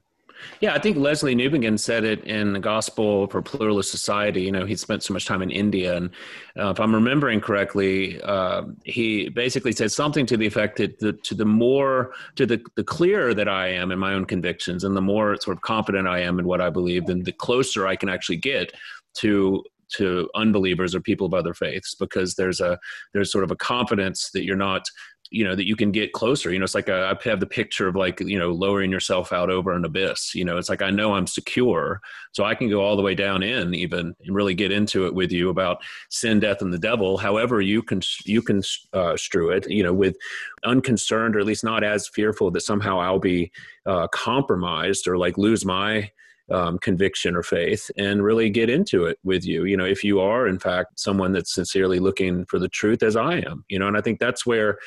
[0.60, 4.42] Yeah, I think Leslie Newbigin said it in the Gospel for Pluralist Society.
[4.42, 6.10] You know, he spent so much time in India, and
[6.58, 11.12] uh, if I'm remembering correctly, uh, he basically said something to the effect that the,
[11.12, 14.96] to the more to the the clearer that I am in my own convictions, and
[14.96, 17.96] the more sort of confident I am in what I believe, then the closer I
[17.96, 18.72] can actually get
[19.18, 22.78] to to unbelievers or people of other faiths because there's a
[23.12, 24.82] there's sort of a confidence that you're not
[25.30, 27.46] you know that you can get closer you know it's like a, I have the
[27.46, 30.82] picture of like you know lowering yourself out over an abyss you know it's like
[30.82, 32.00] i know i'm secure
[32.32, 35.14] so i can go all the way down in even and really get into it
[35.14, 35.78] with you about
[36.10, 38.62] sin death and the devil however you can you can
[38.92, 40.16] uh, strew it you know with
[40.64, 43.50] unconcerned or at least not as fearful that somehow i'll be
[43.86, 46.10] uh, compromised or like lose my
[46.50, 49.64] um, conviction or faith and really get into it with you.
[49.64, 53.16] You know, if you are in fact someone that's sincerely looking for the truth, as
[53.16, 53.64] I am.
[53.68, 54.78] You know, and I think that's where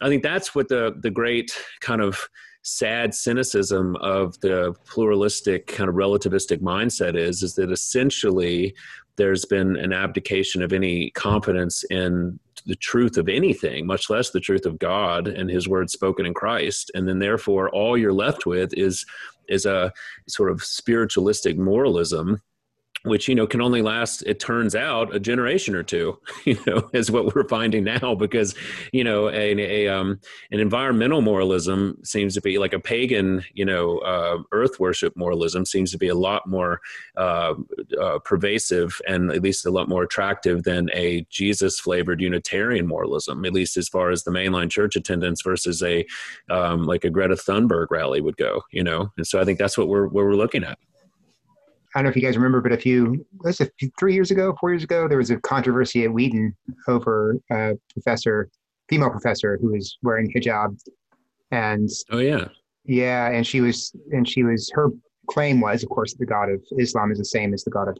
[0.00, 2.28] I think that's what the the great kind of
[2.62, 8.74] sad cynicism of the pluralistic kind of relativistic mindset is is that essentially
[9.16, 14.40] there's been an abdication of any confidence in the truth of anything much less the
[14.40, 16.90] truth of god and his word spoken in christ.
[16.94, 19.06] And then therefore all you're left with is
[19.48, 19.92] is a
[20.28, 22.40] sort of spiritualistic moralism
[23.06, 26.90] which you know can only last it turns out a generation or two you know
[26.92, 28.54] is what we're finding now because
[28.92, 33.64] you know a, a um, an environmental moralism seems to be like a pagan you
[33.64, 36.80] know uh, earth worship moralism seems to be a lot more
[37.16, 37.54] uh,
[38.00, 43.44] uh, pervasive and at least a lot more attractive than a jesus flavored unitarian moralism
[43.44, 46.04] at least as far as the mainline church attendance versus a
[46.50, 49.12] um, like a greta thunberg rally would go you know?
[49.16, 50.78] And so i think that's what we're what we're looking at
[51.96, 54.54] I don't know if you guys remember, but a few, was it three years ago,
[54.60, 56.54] four years ago, there was a controversy at Wheaton
[56.88, 58.50] over a professor,
[58.90, 60.78] female professor, who was wearing hijab,
[61.52, 62.48] and oh yeah,
[62.84, 64.90] yeah, and she was, and she was, her
[65.30, 67.96] claim was, of course, the God of Islam is the same as the God of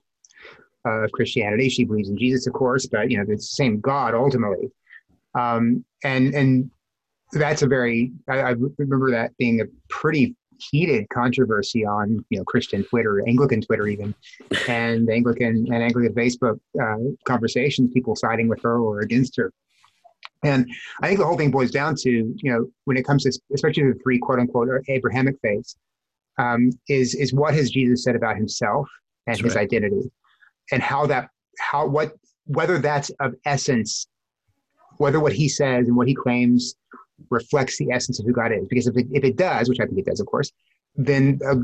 [0.85, 1.71] uh, Christianity.
[1.71, 4.71] She believes in Jesus, of course, but you know, it's the same God ultimately.
[5.35, 6.71] Um, and and
[7.33, 12.45] that's a very, I, I remember that being a pretty heated controversy on you know
[12.45, 14.15] Christian Twitter, Anglican Twitter even,
[14.69, 19.53] and Anglican and Anglican Facebook uh, conversations, people siding with her or against her.
[20.43, 20.69] And
[21.03, 23.85] I think the whole thing boils down to you know when it comes to especially
[23.85, 25.77] the three quote unquote Abrahamic faiths,
[26.39, 28.89] um, is is what has Jesus said about himself
[29.27, 29.63] and that's his right.
[29.63, 30.11] identity,
[30.73, 32.15] and how that how what
[32.47, 34.07] whether that's of essence,
[34.99, 36.77] whether what he says and what he claims
[37.31, 38.67] reflects the essence of who God is.
[38.69, 40.53] Because if it, if it does, which I think it does, of course,
[40.95, 41.57] then uh,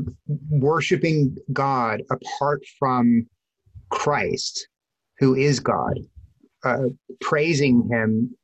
[0.49, 3.27] worshiping God apart from
[3.89, 4.67] Christ,
[5.19, 5.99] who is God,
[6.63, 6.89] uh,
[7.21, 8.35] praising Him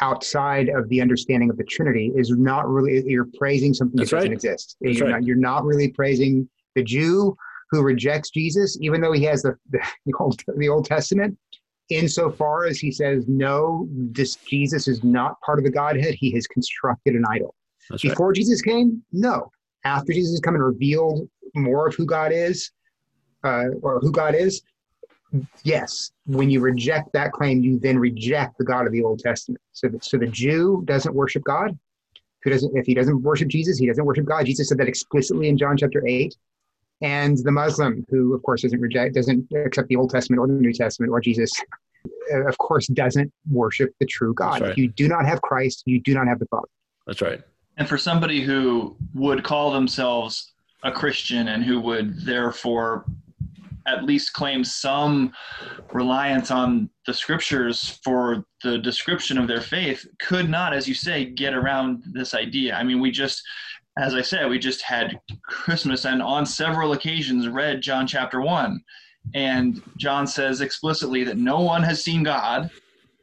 [0.00, 4.16] outside of the understanding of the Trinity is not really, you're praising something That's that
[4.16, 4.76] doesn't exist.
[4.80, 5.14] That's you're, right.
[5.14, 7.36] not, you're not really praising the Jew
[7.70, 11.38] who rejects Jesus, even though he has the, the, the, Old, the Old Testament,
[11.90, 16.46] insofar as he says, no, this Jesus is not part of the Godhead, he has
[16.46, 17.54] constructed an idol.
[17.90, 18.36] That's Before right.
[18.36, 19.50] Jesus came, no.
[19.84, 22.70] After Jesus has come and revealed more of who God is,
[23.44, 24.62] uh, or who God is,
[25.62, 26.10] yes.
[26.26, 29.60] When you reject that claim, you then reject the God of the Old Testament.
[29.72, 31.78] So, the, so the Jew doesn't worship God.
[32.42, 32.76] Who doesn't?
[32.76, 34.46] If he doesn't worship Jesus, he doesn't worship God.
[34.46, 36.34] Jesus said that explicitly in John chapter eight
[37.04, 40.54] and the Muslim, who of course doesn't reject, doesn't accept the Old Testament or the
[40.54, 41.52] New Testament or Jesus,
[42.32, 44.62] uh, of course doesn't worship the true God.
[44.62, 44.70] Right.
[44.70, 46.68] If you do not have Christ, you do not have the Father.
[47.06, 47.42] That's right.
[47.76, 53.04] And for somebody who would call themselves a Christian and who would therefore
[53.86, 55.30] at least claim some
[55.92, 61.26] reliance on the scriptures for the description of their faith could not, as you say,
[61.26, 62.74] get around this idea.
[62.74, 63.42] I mean, we just
[63.96, 68.80] as I said, we just had Christmas and on several occasions read John chapter 1.
[69.34, 72.70] And John says explicitly that no one has seen God.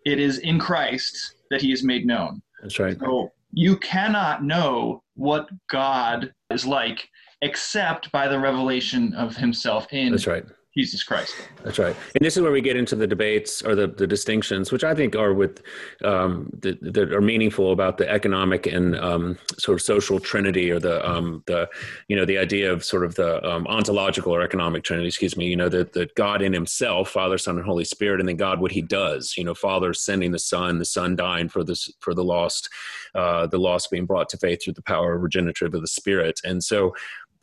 [0.06, 2.42] It is in Christ that he is made known.
[2.62, 2.98] That's right.
[3.00, 7.08] So you cannot know what God is like
[7.42, 10.46] except by the revelation of himself in That's right.
[10.74, 11.36] Jesus Christ.
[11.64, 11.96] That's right.
[12.16, 14.96] And this is where we get into the debates or the, the distinctions, which I
[14.96, 15.62] think are with
[16.02, 21.08] um, that, are meaningful about the economic and um, sort of social trinity or the
[21.10, 21.70] um, the
[22.08, 25.10] you know the idea of sort of the um, ontological or economic trinity.
[25.10, 25.48] Excuse me.
[25.48, 28.62] You know that that God in Himself, Father, Son, and Holy Spirit, and then God
[28.62, 29.36] what He does.
[29.38, 32.70] You know, Father sending the Son, the Son dying for this for the lost,
[33.14, 36.40] uh, the lost being brought to faith through the power of regenerative of the Spirit.
[36.46, 36.94] And so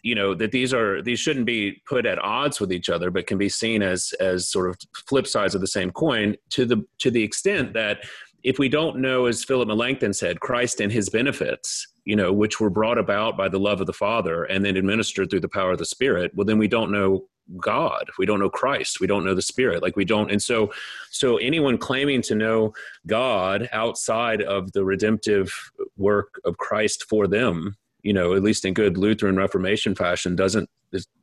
[0.02, 3.26] you know that these are these shouldn't be put at odds with each other but
[3.26, 6.84] can be seen as as sort of flip sides of the same coin to the
[6.98, 7.98] to the extent that
[8.44, 12.60] if we don't know as philip melanchthon said christ and his benefits you know which
[12.60, 15.72] were brought about by the love of the father and then administered through the power
[15.72, 17.24] of the spirit well then we don't know
[17.56, 18.10] god.
[18.18, 19.00] We don't know christ.
[19.00, 19.82] We don't know the spirit.
[19.82, 20.72] Like we don't and so
[21.10, 22.72] so anyone claiming to know
[23.06, 25.52] god outside of the redemptive
[25.96, 30.68] work of christ for them you know, at least in good Lutheran Reformation fashion, doesn't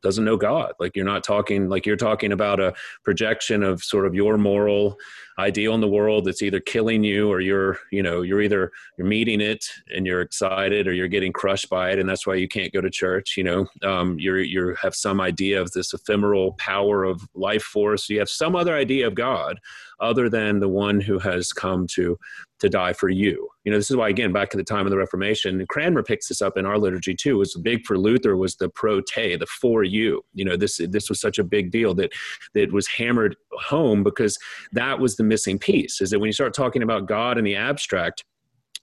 [0.02, 0.72] doesn't know God.
[0.78, 2.74] Like you're not talking like you're talking about a
[3.04, 4.96] projection of sort of your moral
[5.38, 9.06] ideal in the world that's either killing you or you're you know you're either you're
[9.06, 12.48] meeting it and you're excited or you're getting crushed by it and that's why you
[12.48, 13.36] can't go to church.
[13.36, 18.08] You know, um, you're you have some idea of this ephemeral power of life force.
[18.08, 19.58] You have some other idea of God
[20.00, 22.18] other than the one who has come to
[22.58, 23.48] to die for you.
[23.64, 26.28] You know, this is why again back to the time of the Reformation, Cranmer picks
[26.28, 27.38] this up in our liturgy too.
[27.38, 30.24] Was big for Luther was the pro te, the for you.
[30.34, 32.12] You know, this this was such a big deal that
[32.54, 34.38] that was hammered home because
[34.72, 36.00] that was the missing piece.
[36.00, 38.24] Is that when you start talking about God in the abstract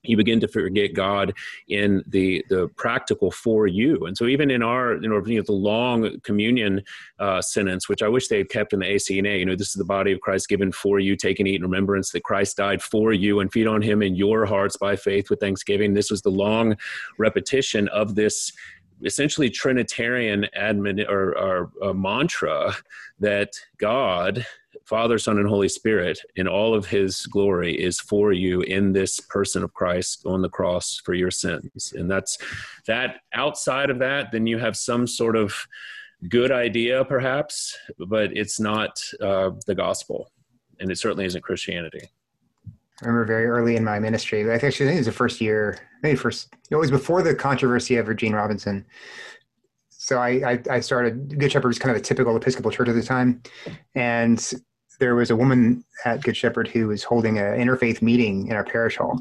[0.03, 1.33] you begin to forget God
[1.67, 4.05] in the the practical for you.
[4.05, 6.81] And so even in our you know, the long communion
[7.19, 9.75] uh, sentence, which I wish they had kept in the ACNA, you know, this is
[9.75, 12.81] the body of Christ given for you, take and eat in remembrance that Christ died
[12.81, 15.93] for you and feed on him in your hearts by faith with thanksgiving.
[15.93, 16.75] This was the long
[17.17, 18.51] repetition of this
[19.05, 22.73] essentially Trinitarian admin or, or uh, mantra
[23.19, 24.45] that God
[24.85, 29.19] Father, Son, and Holy Spirit in all of his glory is for you in this
[29.19, 31.93] person of Christ on the cross for your sins.
[31.95, 32.37] And that's
[32.87, 35.55] that outside of that, then you have some sort of
[36.27, 40.31] good idea, perhaps, but it's not uh, the gospel.
[40.79, 42.09] And it certainly isn't Christianity.
[43.01, 46.15] I remember very early in my ministry, I think it was the first year, maybe
[46.15, 48.85] first, it was before the controversy of Gene Robinson.
[49.89, 52.95] So I, I, I, started Good Shepherd was kind of a typical Episcopal church at
[52.95, 53.41] the time,
[53.95, 54.53] and
[54.99, 58.65] there was a woman at Good Shepherd who was holding an interfaith meeting in our
[58.65, 59.19] parish hall,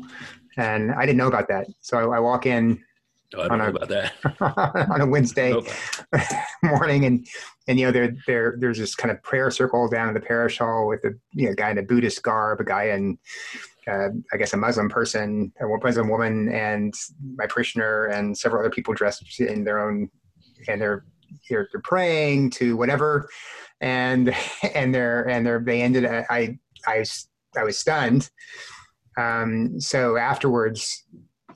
[0.56, 1.68] and I didn't know about that.
[1.80, 2.82] So I, I walk in
[3.36, 4.12] oh, on a, about that
[4.90, 5.54] on a Wednesday
[6.62, 7.26] morning, and
[7.68, 10.58] and you know there there there's this kind of prayer circle down in the parish
[10.58, 13.18] hall with a you know guy in a Buddhist garb, a guy in
[13.86, 16.94] uh, I guess a Muslim person, a Muslim woman, and
[17.36, 20.10] my parishioner, and several other people dressed in their own,
[20.68, 21.04] and they're
[21.48, 23.28] they're, they're praying to whatever
[23.82, 24.34] and
[24.74, 27.04] and they're and they're they ended I I
[27.56, 28.30] I was stunned.
[29.18, 31.04] Um, so afterwards,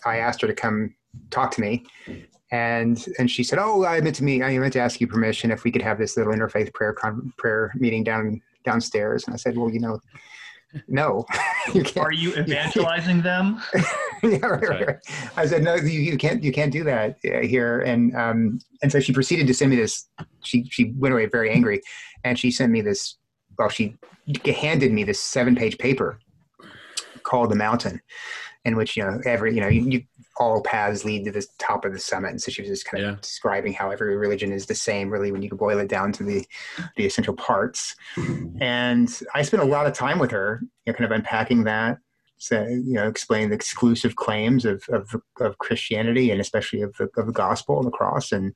[0.04, 0.94] I asked her to come
[1.30, 1.84] talk to me,
[2.50, 4.42] and and she said, "Oh, I meant to meet.
[4.42, 7.32] I meant to ask you permission if we could have this little interfaith prayer con-
[7.38, 10.00] prayer meeting down downstairs." And I said, "Well, you know,
[10.88, 11.24] no,
[11.74, 12.06] you can't.
[12.06, 13.60] Are you evangelizing them?"
[14.22, 14.86] yeah, right, right.
[14.86, 14.96] right,
[15.36, 16.42] I said, "No, you, you can't.
[16.42, 19.76] You can't do that uh, here." And um, and so she proceeded to send me
[19.76, 20.08] this.
[20.44, 21.80] She she went away very angry,
[22.24, 23.16] and she sent me this.
[23.58, 23.96] Well, she
[24.44, 26.20] handed me this seven-page paper
[27.24, 28.00] called "The Mountain,"
[28.64, 30.02] in which you know every you know you, you
[30.38, 32.30] all paths lead to the top of the summit.
[32.30, 33.16] And so she was just kind of yeah.
[33.20, 36.46] describing how every religion is the same, really, when you boil it down to the
[36.96, 37.96] the essential parts.
[38.60, 41.98] And I spent a lot of time with her, you know, kind of unpacking that,
[42.38, 47.08] so, you know, explaining the exclusive claims of, of, of Christianity and especially of the,
[47.16, 48.54] of the gospel and the cross and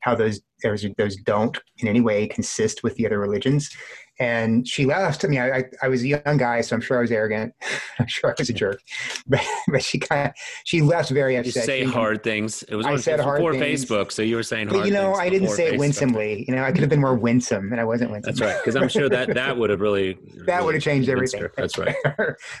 [0.00, 3.76] how those those, those don't in any way consist with the other religions
[4.18, 5.24] and she left.
[5.24, 7.54] I mean, I, I was a young guy, so I'm sure I was arrogant.
[7.98, 8.80] I'm sure I was a jerk,
[9.26, 11.54] but, but she kind of she left very upset.
[11.54, 12.62] You say hard things.
[12.64, 13.84] It was I said hard before things.
[13.84, 14.80] Facebook, so you were saying hard.
[14.80, 16.44] But you know, I didn't say it winsomely.
[16.48, 18.32] You know, I could have been more winsome, and I wasn't winsome.
[18.34, 20.14] That's right, because I'm sure that that would have really
[20.46, 21.42] that really would have changed everything.
[21.42, 21.52] Her.
[21.56, 21.94] That's right.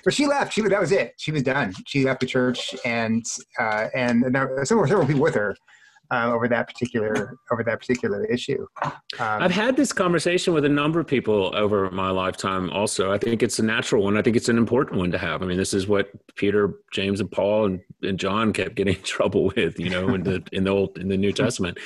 [0.04, 0.52] but she left.
[0.52, 1.14] She that was it.
[1.16, 1.74] She was done.
[1.86, 3.24] She left the church, and
[3.58, 5.56] uh, and were several people with her
[6.10, 8.66] uh, over that particular over that particular issue.
[8.82, 12.70] Um, I've had this conversation with a number of people over my lifetime.
[12.70, 14.16] Also, I think it's a natural one.
[14.16, 15.42] I think it's an important one to have.
[15.42, 19.02] I mean, this is what Peter, James, and Paul and, and John kept getting in
[19.04, 19.78] trouble with.
[19.78, 21.78] You know, in the in the old in the New Testament,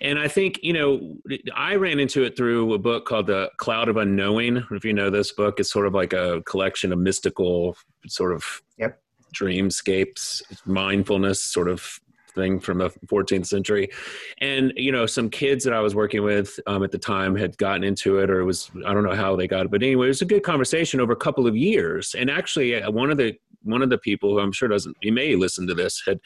[0.00, 1.16] and I think you know
[1.54, 4.64] I ran into it through a book called The Cloud of Unknowing.
[4.70, 8.44] If you know this book, it's sort of like a collection of mystical sort of
[8.78, 8.98] yep
[9.32, 11.98] dreamscapes, mindfulness, sort of
[12.34, 13.88] thing from the 14th century.
[14.40, 17.56] And you know some kids that i was working with um, at the time had
[17.58, 20.06] gotten into it or it was i don't know how they got it but anyway
[20.06, 22.14] it was a good conversation over a couple of years.
[22.18, 25.10] And actually uh, one of the one of the people who i'm sure doesn't he
[25.10, 26.20] may listen to this had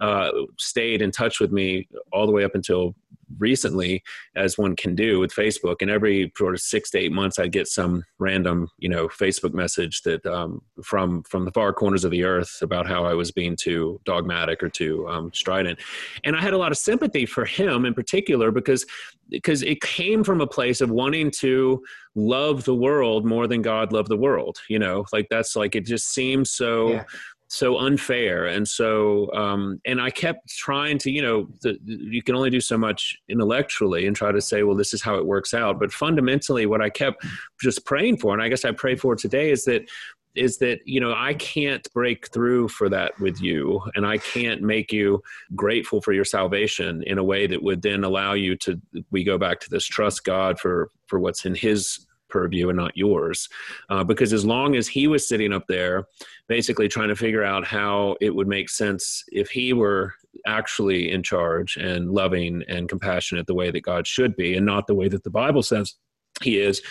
[0.00, 2.94] uh, stayed in touch with me all the way up until
[3.38, 4.02] recently
[4.34, 5.76] as one can do with facebook.
[5.80, 9.52] And every sort of six to eight months i'd get some random you know facebook
[9.52, 13.30] message that um, from from the far corners of the earth about how i was
[13.30, 15.78] being too dogmatic or too um, strident.
[16.24, 18.86] And i had a lot of sympathy for him in particular because
[19.28, 21.82] because it came from a place of wanting to
[22.14, 25.04] love the world more than god loved the world you know?
[25.12, 27.04] Like that's like it just seems so yeah
[27.48, 28.46] so unfair.
[28.46, 32.60] And so um, and i kept trying to you know the, you can only do
[32.60, 35.78] so much intellectually and try to say well this is how it works out.
[35.78, 37.24] But fundamentally what i kept
[37.60, 39.88] just praying for and i guess i pray for today is that
[40.34, 43.80] is that you know i can't break through for that with you.
[43.94, 45.22] And i can't make you
[45.54, 48.80] grateful for your salvation in a way that would then allow you to
[49.10, 52.96] we go back to this trust god for for what's in his purview and not
[52.96, 53.48] yours.
[53.88, 56.04] Uh, because as long as he was sitting up there,
[56.48, 60.12] basically trying to figure out how it would make sense if he were
[60.46, 64.86] actually in charge and loving and compassionate the way that God should be, and not
[64.86, 65.94] the way that the Bible says
[66.42, 66.82] he is,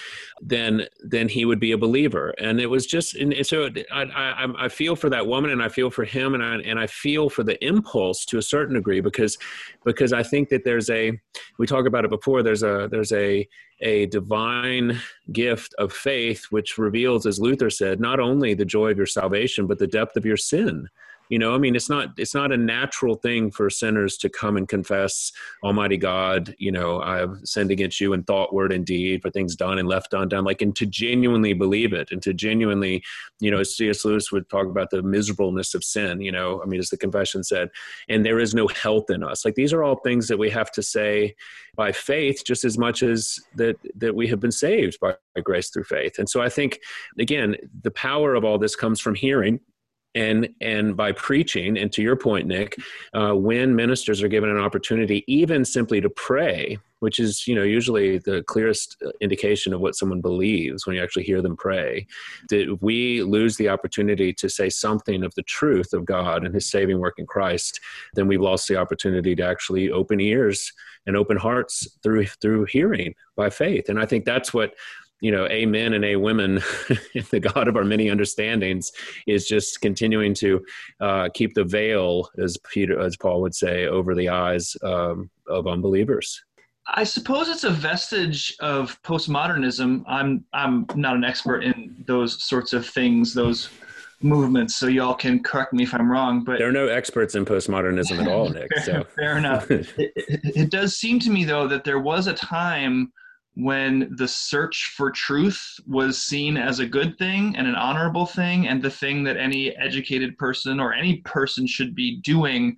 [0.42, 2.34] then then he would be a believer.
[2.40, 5.70] And it was just and so I, I, I feel for that woman and I
[5.70, 9.02] feel for him and I and I feel for the impulse to a certain degree
[9.02, 9.38] because
[9.86, 11.20] because I think that there's a
[11.58, 13.48] we talked about it before there's a there's a
[13.82, 15.00] a divine
[15.32, 19.68] gift of faith which reveals as Luther said not only the joy of your salvation
[19.68, 20.88] but the depth of your sin
[21.30, 24.58] you know i mean it's not it's not a natural thing for sinners to come
[24.58, 25.32] and confess
[25.64, 29.56] almighty god you know i've sinned against you in thought word and deed for things
[29.56, 33.04] done and left undone like and to genuinely believe it and to genuinely
[33.40, 36.80] you know cs lewis would talk about the miserableness of sin you know i mean
[36.80, 37.70] as the confession said
[38.10, 39.46] and there is no health in us.
[39.46, 41.36] Like these are all things that we have to say
[41.76, 45.70] by faith just as much as that that we have been saved by, by grace
[45.70, 46.18] through faith.
[46.20, 46.80] And so i think
[47.20, 49.60] again the power of all this comes from hearing
[50.16, 52.78] and and by preaching and to your point nick
[53.14, 57.64] uh, when ministers are given an opportunity even simply to pray which is you know
[57.64, 62.08] usually the clearest indication of what someone believes when you actually hear them pray
[62.50, 66.70] that we lose the opportunity to say something of the truth of god and his
[66.70, 67.80] saving work in christ
[68.14, 70.72] then we've lost the opportunity to actually open ears
[71.08, 73.90] and open hearts through through hearing by faith.
[73.90, 74.74] And i think that's what
[75.26, 76.56] you know, amen and a women,
[77.32, 78.92] the God of our many understandings,
[79.26, 80.64] is just continuing to
[81.00, 85.66] uh, keep the veil, as Peter, as Paul would say, over the eyes um, of
[85.66, 86.44] unbelievers.
[86.86, 90.04] I suppose it's a vestige of postmodernism.
[90.08, 93.70] I'm I'm not an expert in those sorts of things, those
[94.22, 96.44] movements, so y'all can correct me if I'm wrong.
[96.44, 98.70] But there are no experts in postmodernism at all, Nick.
[98.76, 99.04] fair, so.
[99.16, 99.72] fair enough.
[99.72, 103.12] it, it, it does seem to me, though, that there was a time
[103.56, 108.68] when the search for truth was seen as a good thing and an honorable thing
[108.68, 112.76] and the thing that any educated person or any person should be doing.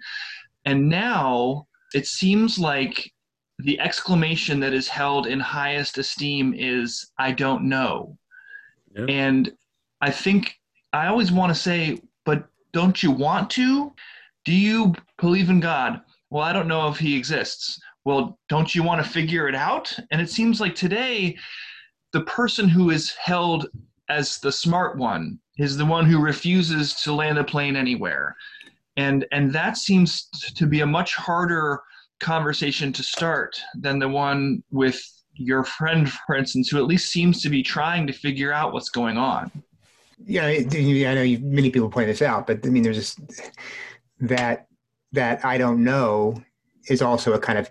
[0.65, 3.11] And now it seems like
[3.59, 8.15] the exclamation that is held in highest esteem is, I don't know.
[9.09, 9.51] And
[10.01, 10.55] I think
[10.93, 13.93] I always want to say, but don't you want to?
[14.45, 16.01] Do you believe in God?
[16.29, 19.93] Well, I don't know if he exists well, don't you want to figure it out?
[20.11, 21.35] And it seems like today,
[22.13, 23.67] the person who is held
[24.07, 28.37] as the smart one is the one who refuses to land a plane anywhere.
[28.95, 31.81] And, and that seems to be a much harder
[32.21, 34.97] conversation to start than the one with
[35.33, 38.89] your friend, for instance, who at least seems to be trying to figure out what's
[38.89, 39.51] going on.
[40.25, 43.17] Yeah, I know you, many people point this out, but I mean, there's
[44.21, 44.67] that
[45.11, 46.41] that I don't know
[46.89, 47.69] is also a kind of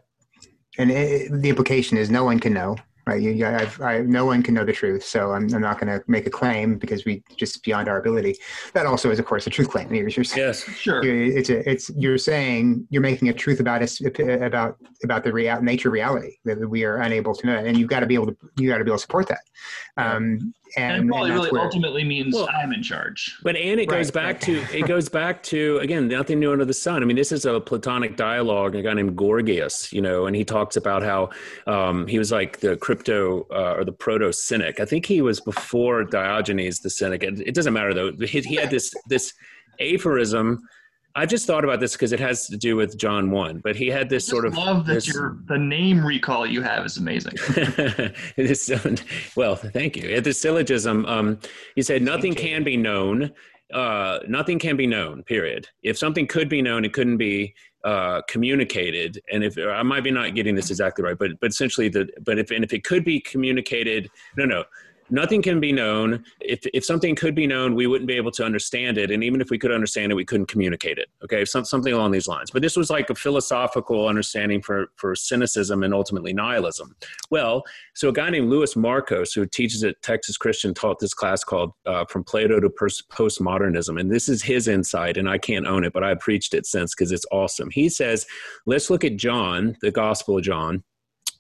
[0.78, 3.22] and it, the implication is no one can know right?
[3.22, 6.04] You, I've, I, no one can know the truth so i'm, I'm not going to
[6.08, 8.36] make a claim because we just beyond our ability.
[8.74, 9.92] That also is of course a truth claim.
[9.94, 10.64] You're, you're, yes.
[10.64, 11.02] Sure.
[11.04, 15.60] it's a, it's you're saying you're making a truth about us about about the real
[15.62, 18.36] nature reality that we are unable to know and you've got to be able to
[18.56, 19.40] you got to be able to support that.
[19.96, 23.38] Um, and, and probably and really where, ultimately means well, I'm in charge.
[23.42, 24.42] But and it right, goes back right.
[24.42, 27.02] to it goes back to again nothing new under the sun.
[27.02, 28.74] I mean, this is a Platonic dialogue.
[28.74, 31.30] A guy named Gorgias, you know, and he talks about how
[31.66, 34.80] um, he was like the crypto uh, or the proto cynic.
[34.80, 37.22] I think he was before Diogenes the cynic.
[37.22, 38.12] It, it doesn't matter though.
[38.26, 39.32] He, he had this this
[39.80, 40.62] aphorism
[41.18, 43.88] I just thought about this because it has to do with John one, but he
[43.88, 47.32] had this sort of love that this, your the name recall you have is amazing.
[48.36, 48.70] this,
[49.34, 50.14] well, thank you.
[50.14, 51.38] At the syllogism, um,
[51.74, 53.32] he said nothing can be known.
[53.72, 55.22] Uh, nothing can be known.
[55.22, 55.66] Period.
[55.82, 59.18] If something could be known, it couldn't be uh, communicated.
[59.32, 62.38] And if I might be not getting this exactly right, but but essentially the but
[62.38, 64.64] if and if it could be communicated, no, no
[65.10, 66.24] nothing can be known.
[66.40, 69.10] If, if something could be known, we wouldn't be able to understand it.
[69.10, 71.08] And even if we could understand it, we couldn't communicate it.
[71.24, 72.50] Okay, Some, something along these lines.
[72.50, 76.94] But this was like a philosophical understanding for, for cynicism and ultimately nihilism.
[77.30, 81.44] Well, so a guy named Louis Markos, who teaches at Texas Christian, taught this class
[81.44, 84.00] called uh, From Plato to Postmodernism.
[84.00, 86.94] And this is his insight, and I can't own it, but I've preached it since
[86.94, 87.70] because it's awesome.
[87.70, 88.26] He says,
[88.66, 90.82] let's look at John, the Gospel of John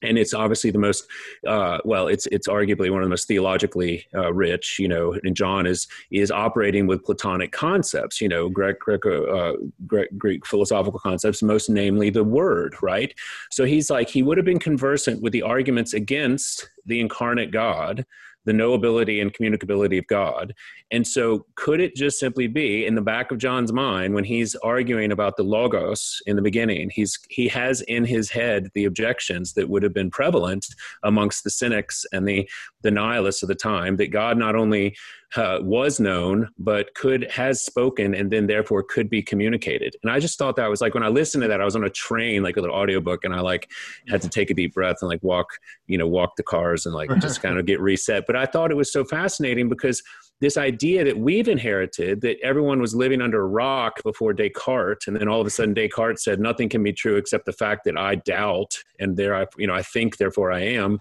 [0.02, 1.06] and it's obviously the most
[1.46, 5.36] uh, well it's it's arguably one of the most theologically uh, rich you know and
[5.36, 9.52] john is is operating with platonic concepts you know greek greek, uh,
[9.86, 13.14] greek, greek philosophical concepts most namely the word right?
[13.50, 18.06] So he's like he would have been conversant with the arguments against the incarnate god
[18.46, 20.54] the knowability and communicability of God.
[20.90, 24.54] And so, could it just simply be in the back of John's mind when he's
[24.56, 26.90] arguing about the logos in the beginning?
[26.90, 30.66] He's he has in his head the objections that would have been prevalent
[31.02, 32.48] amongst the cynics and the
[32.86, 34.96] the nihilists of the time that God not only
[35.34, 39.96] uh, was known, but could has spoken, and then therefore could be communicated.
[40.04, 41.82] And I just thought that was like when I listened to that, I was on
[41.82, 43.68] a train, like a little audiobook, and I like
[44.08, 45.48] had to take a deep breath and like walk,
[45.88, 48.24] you know, walk the cars and like just kind of get reset.
[48.24, 50.00] But I thought it was so fascinating because
[50.40, 55.16] this idea that we've inherited that everyone was living under a rock before Descartes, and
[55.16, 57.98] then all of a sudden Descartes said nothing can be true except the fact that
[57.98, 61.00] I doubt, and there I, you know, I think, therefore I am.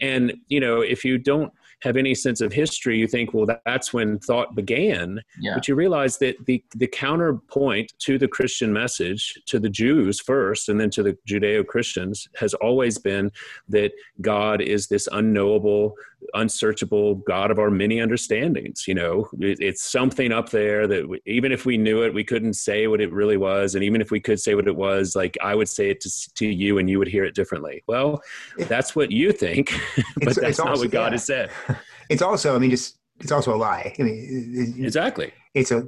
[0.00, 3.92] And you know, if you don't have any sense of history, you think, well, that's
[3.92, 5.20] when thought began.
[5.40, 5.54] Yeah.
[5.54, 10.68] But you realize that the, the counterpoint to the Christian message, to the Jews first,
[10.68, 13.30] and then to the Judeo Christians, has always been
[13.68, 15.94] that God is this unknowable,
[16.34, 18.86] unsearchable God of our many understandings.
[18.86, 22.24] You know, it, it's something up there that we, even if we knew it, we
[22.24, 23.74] couldn't say what it really was.
[23.74, 26.34] And even if we could say what it was, like I would say it to,
[26.34, 27.82] to you and you would hear it differently.
[27.86, 28.22] Well,
[28.58, 29.72] that's what you think,
[30.22, 31.10] but that's not what God yeah.
[31.12, 31.50] has said.
[32.08, 33.94] it's also, I mean, just it's also a lie.
[33.98, 35.32] I mean, it, exactly.
[35.54, 35.86] It's a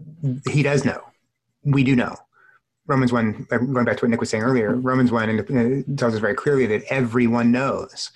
[0.51, 1.03] he does know.
[1.64, 2.16] We do know.
[2.87, 6.14] Romans one, uh, going back to what Nick was saying earlier, Romans one uh, tells
[6.14, 8.11] us very clearly that everyone knows.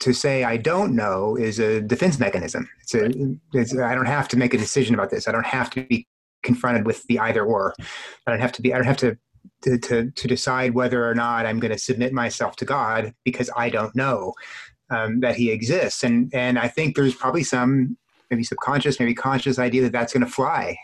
[0.00, 2.68] To say I don't know is a defense mechanism.
[2.82, 3.10] It's a,
[3.54, 5.26] it's, I don't have to make a decision about this.
[5.26, 6.06] I don't have to be
[6.42, 7.74] confronted with the either or.
[8.26, 8.74] I don't have to be.
[8.74, 9.16] I don't have to
[9.62, 13.50] to, to, to decide whether or not I'm going to submit myself to God because
[13.56, 14.34] I don't know
[14.90, 16.04] um, that he exists.
[16.04, 17.96] And and I think there's probably some
[18.30, 20.76] maybe subconscious, maybe conscious idea that that's going to fly.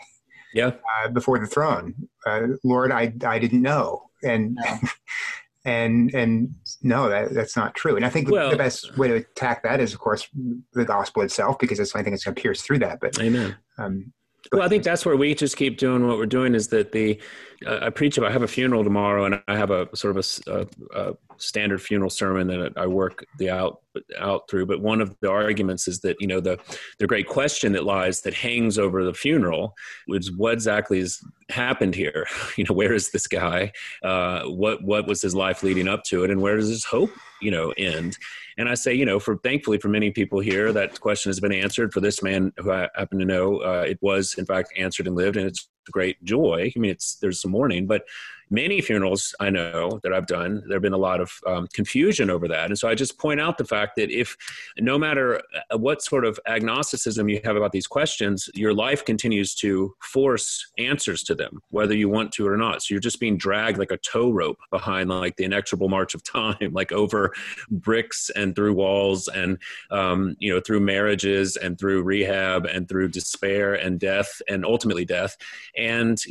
[0.53, 0.71] Yeah.
[1.03, 1.95] Uh, before the throne,
[2.25, 4.79] uh, Lord, I I didn't know, and no.
[5.65, 7.95] and and no, that that's not true.
[7.95, 10.27] And I think well, the best way to attack that is, of course,
[10.73, 12.99] the gospel itself, because it's the only thing that's going to pierce through that.
[12.99, 13.55] But Amen.
[13.77, 14.13] Um,
[14.51, 16.53] well, I think that's where we just keep doing what we're doing.
[16.53, 17.19] Is that the
[17.67, 18.29] I preach about.
[18.29, 21.81] I have a funeral tomorrow, and I have a sort of a, a, a standard
[21.81, 23.81] funeral sermon that I work the out
[24.17, 24.65] out through.
[24.65, 26.59] But one of the arguments is that you know the
[26.99, 29.75] the great question that lies that hangs over the funeral
[30.07, 32.27] is what exactly has happened here.
[32.55, 33.71] You know, where is this guy?
[34.03, 37.11] Uh, what what was his life leading up to it, and where does his hope
[37.41, 38.17] you know end?
[38.57, 41.51] And I say, you know, for thankfully for many people here, that question has been
[41.51, 41.91] answered.
[41.91, 45.15] For this man who I happen to know, uh, it was in fact answered and
[45.15, 46.71] lived, and it's great joy.
[46.75, 48.05] I mean, it's there's some mourning, but
[48.49, 52.29] many funerals I know that I've done, there have been a lot of um, confusion
[52.29, 52.65] over that.
[52.65, 54.35] And so I just point out the fact that if
[54.79, 55.41] no matter
[55.71, 60.71] uh, what sort of agnosticism you have about these questions, your life continues to force
[60.77, 62.83] answers to them, whether you want to or not.
[62.83, 66.23] So you're just being dragged like a tow rope behind like the inexorable march of
[66.33, 67.33] time, like over
[67.69, 69.57] bricks and through walls and,
[69.91, 75.05] um, you know, through marriages and through rehab and through despair and death and ultimately
[75.05, 75.37] death.
[75.77, 76.21] And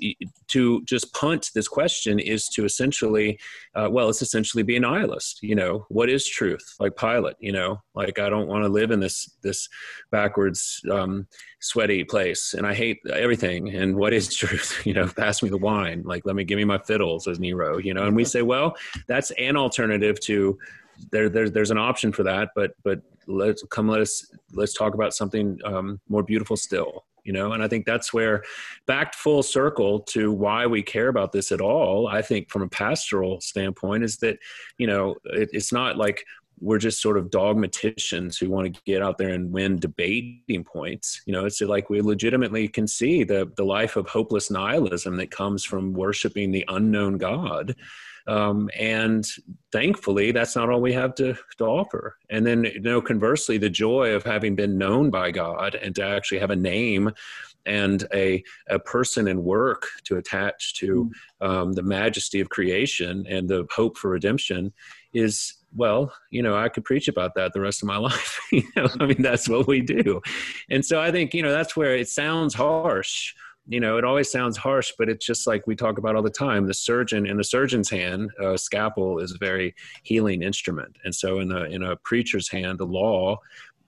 [0.49, 3.39] to just punt this question is to essentially,
[3.75, 5.43] uh, well, it's essentially be a nihilist.
[5.43, 6.65] You know, what is truth?
[6.79, 7.37] Like Pilate.
[7.41, 9.69] You know, like I don't want to live in this this
[10.11, 11.27] backwards, um,
[11.61, 13.75] sweaty place, and I hate everything.
[13.75, 14.83] And what is truth?
[14.87, 16.03] You know, pass me the wine.
[16.05, 17.79] Like let me give me my fiddles, as Nero.
[17.79, 18.77] You know, and we say, well,
[19.07, 20.59] that's an alternative to
[21.11, 24.95] there, there, there's an option for that, but but let's come let us let's talk
[24.95, 28.43] about something um, more beautiful still you know and i think that's where
[28.87, 32.69] back full circle to why we care about this at all i think from a
[32.69, 34.39] pastoral standpoint is that
[34.79, 36.25] you know it, it's not like
[36.63, 41.21] we're just sort of dogmaticians who want to get out there and win debating points.
[41.27, 45.33] You know, it's like we legitimately can see the the life of hopeless nihilism that
[45.33, 47.75] comes from worshiping the unknown God.
[48.27, 49.27] Um, and
[49.73, 52.17] thankfully, that's not all we have to, to offer.
[52.31, 56.05] And then, you know, conversely, the joy of having been known by God and to
[56.05, 57.11] actually have a name
[57.67, 61.11] and a, a person and work to attach to
[61.41, 61.47] mm.
[61.47, 64.73] um, the majesty of creation and the hope for redemption
[65.13, 68.63] is well you know i could preach about that the rest of my life you
[68.77, 70.21] know i mean that's what we do
[70.71, 73.35] and so i think you know that's where it sounds harsh
[73.73, 76.31] you know, it always sounds harsh, but it's just like we talk about all the
[76.31, 76.67] time.
[76.67, 81.39] The surgeon in the surgeon's hand, a scalpel is a very healing instrument, and so
[81.39, 83.39] in a in a preacher's hand, the law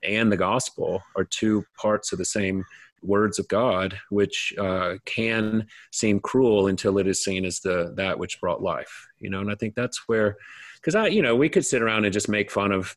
[0.03, 2.65] and the gospel are two parts of the same
[3.03, 8.19] words of God, which uh, can seem cruel until it is seen as the that
[8.19, 9.07] which brought life.
[9.21, 10.37] You know, and I think that's where,
[10.77, 12.97] because I, you know, we could sit around and just make fun of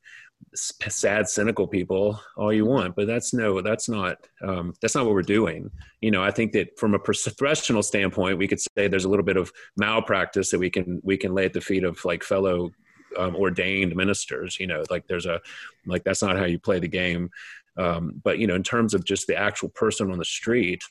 [0.55, 5.13] sad cynical people all you want but that's no that's not um, that's not what
[5.13, 5.69] we're doing.
[6.01, 9.25] You know i think that from a professional standpoint we could say there's a little
[9.25, 12.71] bit of malpractice that we can we can lay at the feet of like fellow
[13.17, 15.39] um, ordained ministers you know like there's a
[15.85, 17.29] like that's not how you play the game.
[17.77, 20.81] Um, but you know in terms of just the actual person on the street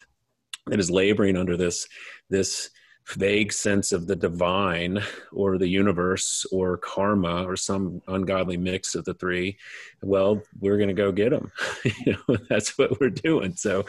[0.66, 1.88] that is laboring under this
[2.30, 2.70] this
[3.08, 5.00] vague sense of the divine
[5.32, 9.56] or the universe or karma or some ungodly mix of the three
[10.02, 11.50] well we're going to go get them
[11.84, 13.54] you know that's what we're doing.
[13.54, 13.84] So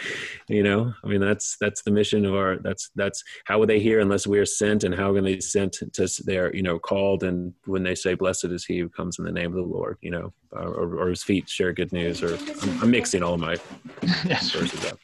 [0.47, 3.79] you know i mean that's that's the mission of our that's that's how would they
[3.79, 7.23] hear unless we are sent and how can they sent to they're you know called
[7.23, 9.97] and when they say blessed is he who comes in the name of the lord
[10.01, 13.37] you know uh, or, or his feet share good news or i'm, I'm mixing all
[13.37, 13.57] my
[14.25, 14.99] verses up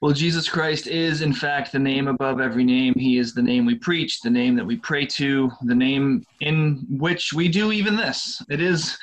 [0.00, 2.94] well, Jesus Christ is, in fact, the name above every name.
[2.96, 6.86] He is the name we preach, the name that we pray to, the name in
[6.88, 8.42] which we do even this.
[8.48, 8.96] It is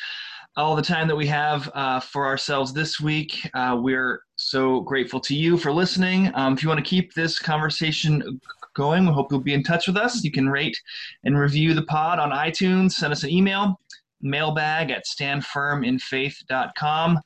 [0.56, 3.48] all the time that we have uh, for ourselves this week.
[3.54, 6.32] Uh, we're so grateful to you for listening.
[6.34, 8.42] Um, if you want to keep this conversation
[8.76, 10.24] going, we hope you'll be in touch with us.
[10.24, 10.82] You can rate
[11.24, 13.80] and review the pod on iTunes, send us an email,
[14.22, 17.20] mailbag at standfirminfaith.com.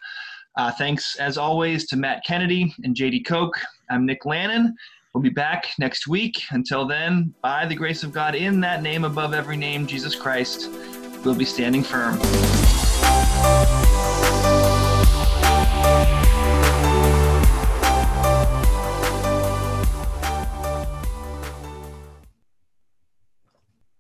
[0.57, 3.53] Uh, thanks, as always, to Matt Kennedy and Jady Koch.
[3.89, 4.75] I'm Nick Lannon.
[5.13, 6.41] We'll be back next week.
[6.51, 10.69] Until then, by the grace of God, in that name above every name, Jesus Christ,
[11.23, 12.19] we'll be standing firm.